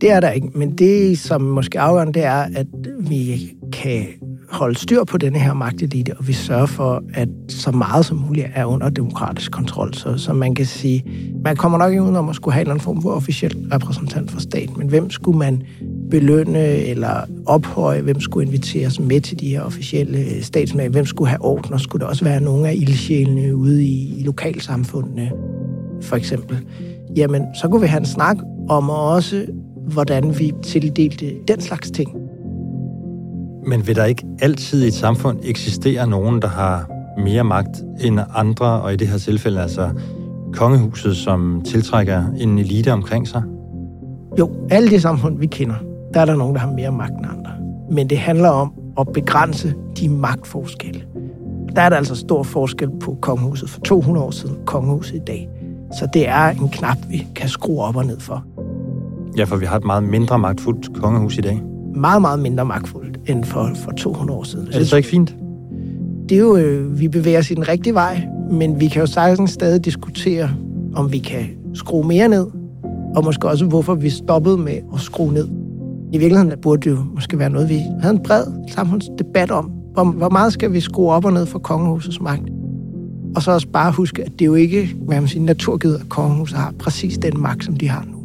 Det 0.00 0.10
er 0.10 0.20
der 0.20 0.30
ikke, 0.30 0.48
men 0.54 0.70
det, 0.70 1.18
som 1.18 1.40
måske 1.40 1.80
afgørende, 1.80 2.12
det 2.12 2.24
er, 2.24 2.46
at 2.56 2.66
vi 3.00 3.52
kan 3.72 4.06
holde 4.50 4.78
styr 4.78 5.04
på 5.04 5.18
denne 5.18 5.38
her 5.38 5.54
magtelite, 5.54 6.16
og 6.18 6.28
vi 6.28 6.32
sørger 6.32 6.66
for, 6.66 7.02
at 7.14 7.28
så 7.48 7.70
meget 7.70 8.06
som 8.06 8.16
muligt 8.16 8.46
er 8.54 8.64
under 8.64 8.88
demokratisk 8.88 9.52
kontrol. 9.52 9.94
Så, 9.94 10.18
så 10.18 10.32
man 10.32 10.54
kan 10.54 10.66
sige, 10.66 11.04
man 11.44 11.56
kommer 11.56 11.78
nok 11.78 11.90
ikke 11.90 12.02
ud 12.02 12.14
om 12.14 12.28
at 12.28 12.36
skulle 12.36 12.52
have 12.52 12.60
en 12.60 12.64
eller 12.64 12.74
anden 12.74 12.84
form 12.84 13.02
for 13.02 13.10
officiel 13.10 13.66
repræsentant 13.72 14.30
for 14.30 14.40
staten, 14.40 14.78
men 14.78 14.88
hvem 14.88 15.10
skulle 15.10 15.38
man 15.38 15.62
belønne 16.10 16.66
eller 16.66 17.20
ophøje, 17.46 18.00
hvem 18.00 18.20
skulle 18.20 18.46
inviteres 18.46 19.00
med 19.00 19.20
til 19.20 19.40
de 19.40 19.48
her 19.48 19.62
officielle 19.62 20.44
statsmænd, 20.44 20.92
hvem 20.92 21.06
skulle 21.06 21.28
have 21.28 21.42
ordner, 21.42 21.78
skulle 21.78 22.00
der 22.00 22.06
også 22.06 22.24
være 22.24 22.40
nogle 22.40 22.68
af 22.68 22.74
ildsjælene 22.74 23.56
ude 23.56 23.84
i, 23.84 24.20
i 24.20 24.22
lokalsamfundene, 24.22 25.30
for 26.02 26.16
eksempel. 26.16 26.58
Jamen, 27.16 27.42
så 27.54 27.68
kunne 27.68 27.80
vi 27.80 27.86
have 27.86 28.00
en 28.00 28.06
snak 28.06 28.36
om 28.68 28.90
også, 28.90 29.46
hvordan 29.92 30.38
vi 30.38 30.52
tildelte 30.62 31.34
den 31.48 31.60
slags 31.60 31.90
ting. 31.90 32.16
Men 33.66 33.86
vil 33.86 33.96
der 33.96 34.04
ikke 34.04 34.24
altid 34.42 34.84
i 34.84 34.86
et 34.86 34.94
samfund 34.94 35.38
eksistere 35.42 36.06
nogen, 36.06 36.42
der 36.42 36.48
har 36.48 36.90
mere 37.18 37.44
magt 37.44 37.82
end 38.00 38.20
andre, 38.34 38.66
og 38.66 38.92
i 38.92 38.96
det 38.96 39.08
her 39.08 39.18
tilfælde 39.18 39.62
altså 39.62 39.90
kongehuset, 40.52 41.16
som 41.16 41.62
tiltrækker 41.64 42.24
en 42.38 42.58
elite 42.58 42.92
omkring 42.92 43.28
sig? 43.28 43.42
Jo, 44.38 44.50
alle 44.70 44.90
de 44.90 45.00
samfund, 45.00 45.38
vi 45.38 45.46
kender, 45.46 45.74
der 46.14 46.20
er 46.20 46.24
der 46.24 46.36
nogen, 46.36 46.54
der 46.54 46.60
har 46.60 46.72
mere 46.72 46.92
magt 46.92 47.12
end 47.12 47.26
andre. 47.26 47.52
Men 47.90 48.10
det 48.10 48.18
handler 48.18 48.48
om 48.48 48.72
at 48.98 49.08
begrænse 49.14 49.74
de 50.00 50.08
magtforskelle. 50.08 51.02
Der 51.76 51.82
er 51.82 51.88
der 51.88 51.96
altså 51.96 52.14
stor 52.14 52.42
forskel 52.42 52.90
på 53.00 53.18
kongehuset 53.22 53.70
for 53.70 53.80
200 53.80 54.26
år 54.26 54.30
siden, 54.30 54.56
kongehuset 54.66 55.14
i 55.14 55.20
dag. 55.26 55.48
Så 55.98 56.08
det 56.12 56.28
er 56.28 56.48
en 56.48 56.68
knap, 56.68 56.96
vi 57.08 57.26
kan 57.36 57.48
skrue 57.48 57.82
op 57.82 57.96
og 57.96 58.06
ned 58.06 58.20
for. 58.20 58.44
Ja, 59.36 59.44
for 59.44 59.56
vi 59.56 59.66
har 59.66 59.76
et 59.76 59.84
meget 59.84 60.02
mindre 60.02 60.38
magtfuldt 60.38 60.94
kongehus 60.94 61.38
i 61.38 61.40
dag. 61.40 61.62
Meget, 61.94 62.20
meget 62.20 62.38
mindre 62.38 62.64
magtfuldt 62.64 63.18
end 63.26 63.44
for, 63.44 63.70
for 63.74 63.90
200 63.90 64.38
år 64.38 64.44
siden. 64.44 64.68
Er 64.72 64.78
det 64.78 64.88
så 64.88 64.96
ikke 64.96 65.08
fint? 65.08 65.36
Det 66.28 66.36
er 66.36 66.40
jo, 66.40 66.56
øh, 66.56 67.00
vi 67.00 67.08
bevæger 67.08 67.38
os 67.38 67.50
i 67.50 67.54
den 67.54 67.68
rigtige 67.68 67.94
vej, 67.94 68.22
men 68.50 68.80
vi 68.80 68.88
kan 68.88 69.00
jo 69.00 69.06
sagtens 69.06 69.50
stadig 69.50 69.84
diskutere, 69.84 70.50
om 70.94 71.12
vi 71.12 71.18
kan 71.18 71.46
skrue 71.74 72.06
mere 72.06 72.28
ned, 72.28 72.46
og 73.16 73.24
måske 73.24 73.48
også, 73.48 73.64
hvorfor 73.64 73.94
vi 73.94 74.10
stoppede 74.10 74.58
med 74.58 74.78
at 74.94 75.00
skrue 75.00 75.32
ned. 75.32 75.48
I 76.12 76.18
virkeligheden 76.18 76.52
burde 76.62 76.90
det 76.90 76.96
jo 76.96 77.04
måske 77.14 77.38
være 77.38 77.50
noget, 77.50 77.68
vi 77.68 77.80
havde 78.00 78.14
en 78.14 78.22
bred 78.22 78.44
samfundsdebat 78.68 79.50
om. 79.50 79.70
Om 79.96 80.08
hvor 80.08 80.28
meget 80.28 80.52
skal 80.52 80.72
vi 80.72 80.80
skrue 80.80 81.12
op 81.12 81.24
og 81.24 81.32
ned 81.32 81.46
for 81.46 81.58
kongehusets 81.58 82.20
magt? 82.20 82.42
Og 83.36 83.42
så 83.42 83.50
også 83.50 83.68
bare 83.68 83.92
huske, 83.92 84.22
at 84.22 84.32
det 84.32 84.40
er 84.40 84.46
jo 84.46 84.54
ikke, 84.54 84.96
hvad 85.06 85.20
man 85.20 85.28
siger, 85.28 85.44
naturgivet, 85.44 85.94
at 85.94 86.08
kongehuset 86.08 86.58
har 86.58 86.74
præcis 86.78 87.18
den 87.18 87.40
magt, 87.40 87.64
som 87.64 87.76
de 87.76 87.88
har 87.88 88.04
nu. 88.10 88.15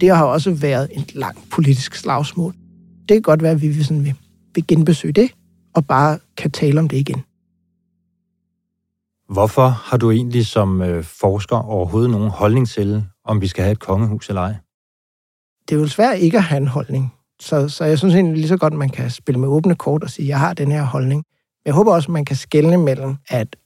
Det 0.00 0.16
har 0.16 0.24
også 0.24 0.50
været 0.50 0.88
en 0.92 1.04
lang 1.14 1.38
politisk 1.50 1.94
slagsmål. 1.94 2.54
Det 3.00 3.14
kan 3.14 3.22
godt 3.22 3.42
være, 3.42 3.52
at 3.52 3.62
vi 3.62 3.68
vil, 3.68 3.84
sådan, 3.84 4.16
vil 4.54 4.66
genbesøge 4.66 5.12
det, 5.12 5.30
og 5.74 5.86
bare 5.86 6.18
kan 6.36 6.50
tale 6.50 6.80
om 6.80 6.88
det 6.88 6.96
igen. 6.96 7.22
Hvorfor 9.28 9.68
har 9.68 9.96
du 9.96 10.10
egentlig 10.10 10.46
som 10.46 10.82
øh, 10.82 11.04
forsker 11.04 11.56
overhovedet 11.56 12.10
nogen 12.10 12.30
holdning 12.30 12.68
til, 12.68 13.04
om 13.24 13.40
vi 13.40 13.46
skal 13.46 13.64
have 13.64 13.72
et 13.72 13.78
kongehus 13.78 14.28
eller 14.28 14.42
ej? 14.42 14.54
Det 15.68 15.74
er 15.74 15.80
jo 15.80 15.86
svært 15.86 16.18
ikke 16.18 16.36
at 16.36 16.42
have 16.42 16.60
en 16.60 16.68
holdning. 16.68 17.14
Så, 17.40 17.68
så 17.68 17.84
jeg 17.84 17.98
synes 17.98 18.14
egentlig 18.14 18.36
lige 18.36 18.48
så 18.48 18.56
godt, 18.56 18.72
man 18.72 18.88
kan 18.88 19.10
spille 19.10 19.40
med 19.40 19.48
åbne 19.48 19.74
kort 19.74 20.02
og 20.02 20.10
sige, 20.10 20.24
at 20.24 20.28
jeg 20.28 20.38
har 20.38 20.54
den 20.54 20.72
her 20.72 20.82
holdning. 20.82 21.18
Men 21.18 21.62
jeg 21.66 21.74
håber 21.74 21.92
også, 21.92 22.06
at 22.06 22.12
man 22.12 22.24
kan 22.24 22.36
skelne 22.36 22.78
mellem, 22.78 23.16
at 23.28 23.56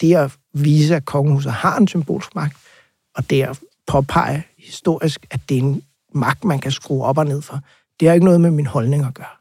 det 0.00 0.14
at 0.14 0.36
vise, 0.54 0.96
at 0.96 1.04
kongehuset 1.04 1.52
har 1.52 1.78
en 1.78 1.88
symbolsk 1.88 2.34
magt, 2.34 2.56
og 3.16 3.30
det 3.30 3.42
at 3.42 3.60
påpege 3.86 4.42
historisk, 4.64 5.26
at 5.30 5.40
det 5.48 5.58
er 5.58 5.62
en 5.62 5.82
magt, 6.14 6.44
man 6.44 6.58
kan 6.58 6.72
skrue 6.72 7.04
op 7.04 7.18
og 7.18 7.26
ned 7.26 7.42
for, 7.42 7.60
det 8.00 8.08
har 8.08 8.14
ikke 8.14 8.24
noget 8.24 8.40
med 8.40 8.50
min 8.50 8.66
holdning 8.66 9.04
at 9.04 9.14
gøre. 9.14 9.34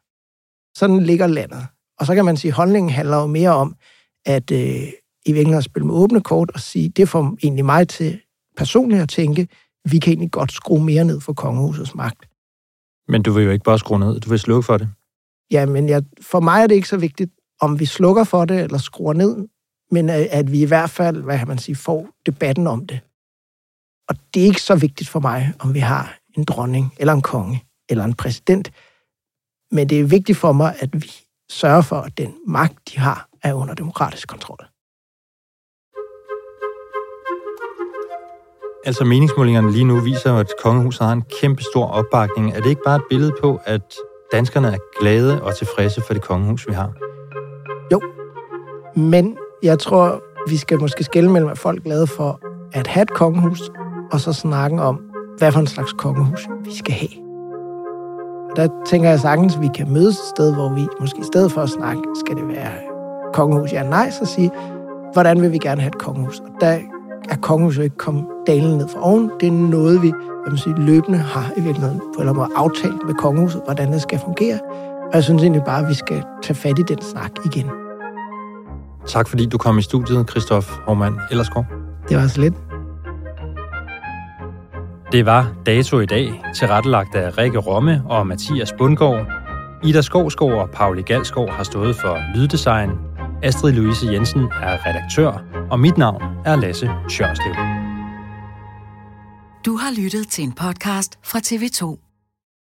Sådan 0.77 0.99
ligger 0.99 1.27
landet. 1.27 1.67
Og 1.99 2.05
så 2.05 2.15
kan 2.15 2.25
man 2.25 2.37
sige, 2.37 2.49
at 2.49 2.55
holdningen 2.55 2.89
handler 2.89 3.17
jo 3.17 3.27
mere 3.27 3.49
om, 3.49 3.75
at 4.25 4.51
øh, 4.51 4.59
i 5.25 5.31
virkeligheden 5.31 5.57
at 5.57 5.63
spille 5.63 5.87
med 5.87 5.95
åbne 5.95 6.21
kort 6.21 6.51
og 6.53 6.59
sige, 6.59 6.89
det 6.89 7.09
får 7.09 7.37
egentlig 7.43 7.65
mig 7.65 7.87
til 7.87 8.19
personligt 8.57 9.01
at 9.01 9.09
tænke, 9.09 9.47
vi 9.85 9.99
kan 9.99 10.11
egentlig 10.11 10.31
godt 10.31 10.51
skrue 10.51 10.83
mere 10.83 11.03
ned 11.03 11.21
for 11.21 11.33
kongehusets 11.33 11.95
magt. 11.95 12.25
Men 13.07 13.23
du 13.23 13.31
vil 13.31 13.43
jo 13.43 13.51
ikke 13.51 13.63
bare 13.63 13.79
skrue 13.79 13.99
ned, 13.99 14.19
du 14.19 14.29
vil 14.29 14.39
slukke 14.39 14.65
for 14.65 14.77
det. 14.77 14.89
Ja, 15.51 15.65
men 15.65 15.89
jeg, 15.89 16.03
for 16.21 16.39
mig 16.39 16.63
er 16.63 16.67
det 16.67 16.75
ikke 16.75 16.87
så 16.87 16.97
vigtigt, 16.97 17.31
om 17.61 17.79
vi 17.79 17.85
slukker 17.85 18.23
for 18.23 18.45
det 18.45 18.59
eller 18.59 18.77
skruer 18.77 19.13
ned, 19.13 19.47
men 19.91 20.09
at 20.09 20.51
vi 20.51 20.61
i 20.61 20.65
hvert 20.65 20.89
fald, 20.89 21.21
hvad 21.21 21.37
kan 21.37 21.47
man 21.47 21.57
sige, 21.57 21.75
får 21.75 22.09
debatten 22.25 22.67
om 22.67 22.87
det. 22.87 22.99
Og 24.11 24.17
det 24.33 24.41
er 24.41 24.45
ikke 24.45 24.61
så 24.61 24.75
vigtigt 24.75 25.09
for 25.09 25.19
mig, 25.19 25.53
om 25.59 25.73
vi 25.73 25.79
har 25.79 26.17
en 26.37 26.43
dronning, 26.43 26.93
eller 26.99 27.13
en 27.13 27.21
konge, 27.21 27.63
eller 27.89 28.03
en 28.03 28.13
præsident. 28.13 28.71
Men 29.71 29.89
det 29.89 29.99
er 29.99 30.03
vigtigt 30.03 30.37
for 30.37 30.51
mig, 30.51 30.75
at 30.79 30.89
vi 30.93 31.11
sørger 31.51 31.81
for, 31.81 31.95
at 31.95 32.17
den 32.17 32.33
magt, 32.47 32.73
de 32.93 32.99
har, 32.99 33.29
er 33.43 33.53
under 33.53 33.73
demokratisk 33.73 34.27
kontrol. 34.27 34.57
Altså 38.85 39.03
meningsmålingerne 39.05 39.71
lige 39.71 39.83
nu 39.83 39.99
viser 39.99 40.35
at 40.35 40.47
kongehuset 40.63 41.05
har 41.05 41.13
en 41.13 41.23
kæmpe 41.41 41.63
stor 41.63 41.85
opbakning. 41.85 42.51
Er 42.51 42.59
det 42.61 42.69
ikke 42.69 42.81
bare 42.85 42.95
et 42.95 43.05
billede 43.09 43.33
på, 43.41 43.59
at 43.65 43.95
danskerne 44.31 44.67
er 44.67 44.77
glade 44.99 45.43
og 45.43 45.57
tilfredse 45.57 46.01
for 46.07 46.13
det 46.13 46.23
kongehus, 46.23 46.67
vi 46.67 46.73
har? 46.73 46.93
Jo, 47.91 48.01
men 48.95 49.37
jeg 49.63 49.79
tror, 49.79 50.23
vi 50.49 50.57
skal 50.57 50.79
måske 50.79 51.03
skille 51.03 51.31
mellem, 51.31 51.49
at 51.49 51.57
folk 51.57 51.77
er 51.79 51.83
glade 51.83 52.07
for 52.07 52.39
at 52.73 52.87
have 52.87 53.03
et 53.03 53.13
kongehus, 53.13 53.61
og 54.11 54.19
så 54.19 54.33
snakken 54.33 54.79
om, 54.79 54.99
hvad 55.37 55.51
for 55.51 55.59
en 55.59 55.67
slags 55.67 55.93
kongehus 55.93 56.47
vi 56.65 56.75
skal 56.75 56.93
have. 56.93 57.09
Og 58.49 58.55
der 58.55 58.67
tænker 58.85 59.09
jeg 59.09 59.19
sagtens, 59.19 59.55
at 59.55 59.61
vi 59.61 59.69
kan 59.75 59.93
mødes 59.93 60.15
et 60.15 60.25
sted, 60.35 60.53
hvor 60.53 60.69
vi 60.75 60.87
måske 60.99 61.19
i 61.19 61.23
stedet 61.23 61.51
for 61.51 61.61
at 61.61 61.69
snakke, 61.69 62.01
skal 62.25 62.35
det 62.35 62.47
være 62.47 62.71
kongehus, 63.33 63.73
ja 63.73 63.83
nej, 63.83 64.11
så 64.11 64.25
sige, 64.25 64.51
hvordan 65.13 65.41
vil 65.41 65.51
vi 65.51 65.57
gerne 65.57 65.81
have 65.81 65.87
et 65.87 65.97
kongehus? 65.97 66.39
Og 66.39 66.49
der 66.59 66.77
er 67.29 67.35
kongehuset 67.41 67.83
ikke 67.83 67.97
kommet 67.97 68.25
dalen 68.47 68.77
ned 68.77 68.87
fra 68.87 69.05
oven. 69.07 69.31
Det 69.39 69.47
er 69.47 69.51
noget, 69.51 70.01
vi 70.01 70.13
man 70.47 70.57
siger, 70.57 70.77
løbende 70.77 71.17
har 71.17 71.51
i 71.57 71.61
virkeligheden 71.61 71.99
på 71.99 72.05
en 72.05 72.19
eller 72.19 72.31
anden 72.31 72.35
måde 72.35 72.49
aftalt 72.55 73.05
med 73.05 73.13
kongehuset, 73.13 73.61
hvordan 73.65 73.93
det 73.93 74.01
skal 74.01 74.19
fungere. 74.19 74.59
Og 75.07 75.13
jeg 75.13 75.23
synes 75.23 75.41
egentlig 75.41 75.63
bare, 75.63 75.83
at 75.83 75.89
vi 75.89 75.93
skal 75.93 76.23
tage 76.43 76.55
fat 76.55 76.79
i 76.79 76.81
den 76.81 77.01
snak 77.01 77.31
igen. 77.45 77.69
Tak 79.07 79.27
fordi 79.27 79.45
du 79.45 79.57
kom 79.57 79.77
i 79.77 79.81
studiet, 79.81 80.29
Christoph 80.29 80.67
Hormann 80.87 81.19
Ellerskov. 81.31 81.65
Det 82.09 82.17
var 82.17 82.27
så 82.27 82.41
lidt. 82.41 82.70
Det 85.11 85.25
var 85.25 85.53
dato 85.65 85.99
i 85.99 86.05
dag, 86.05 86.43
tilrettelagt 86.55 87.15
af 87.15 87.37
Rikke 87.37 87.59
Romme 87.59 88.03
og 88.05 88.27
Mathias 88.27 88.73
Bundgaard. 88.77 89.27
Ida 89.83 90.01
Skovsgaard 90.01 90.51
og 90.51 90.69
Pauli 90.69 91.01
Galskov 91.01 91.49
har 91.49 91.63
stået 91.63 91.95
for 91.95 92.35
lyddesign. 92.35 92.89
Astrid 93.43 93.73
Louise 93.73 94.13
Jensen 94.13 94.41
er 94.41 94.85
redaktør, 94.85 95.43
og 95.71 95.79
mit 95.79 95.97
navn 95.97 96.23
er 96.45 96.55
Lasse 96.55 96.89
Sjørslev. 97.09 97.55
Du 99.65 99.77
har 99.77 100.01
lyttet 100.03 100.27
til 100.27 100.43
en 100.43 100.51
podcast 100.51 101.19
fra 101.23 101.39
TV2. 101.39 102.10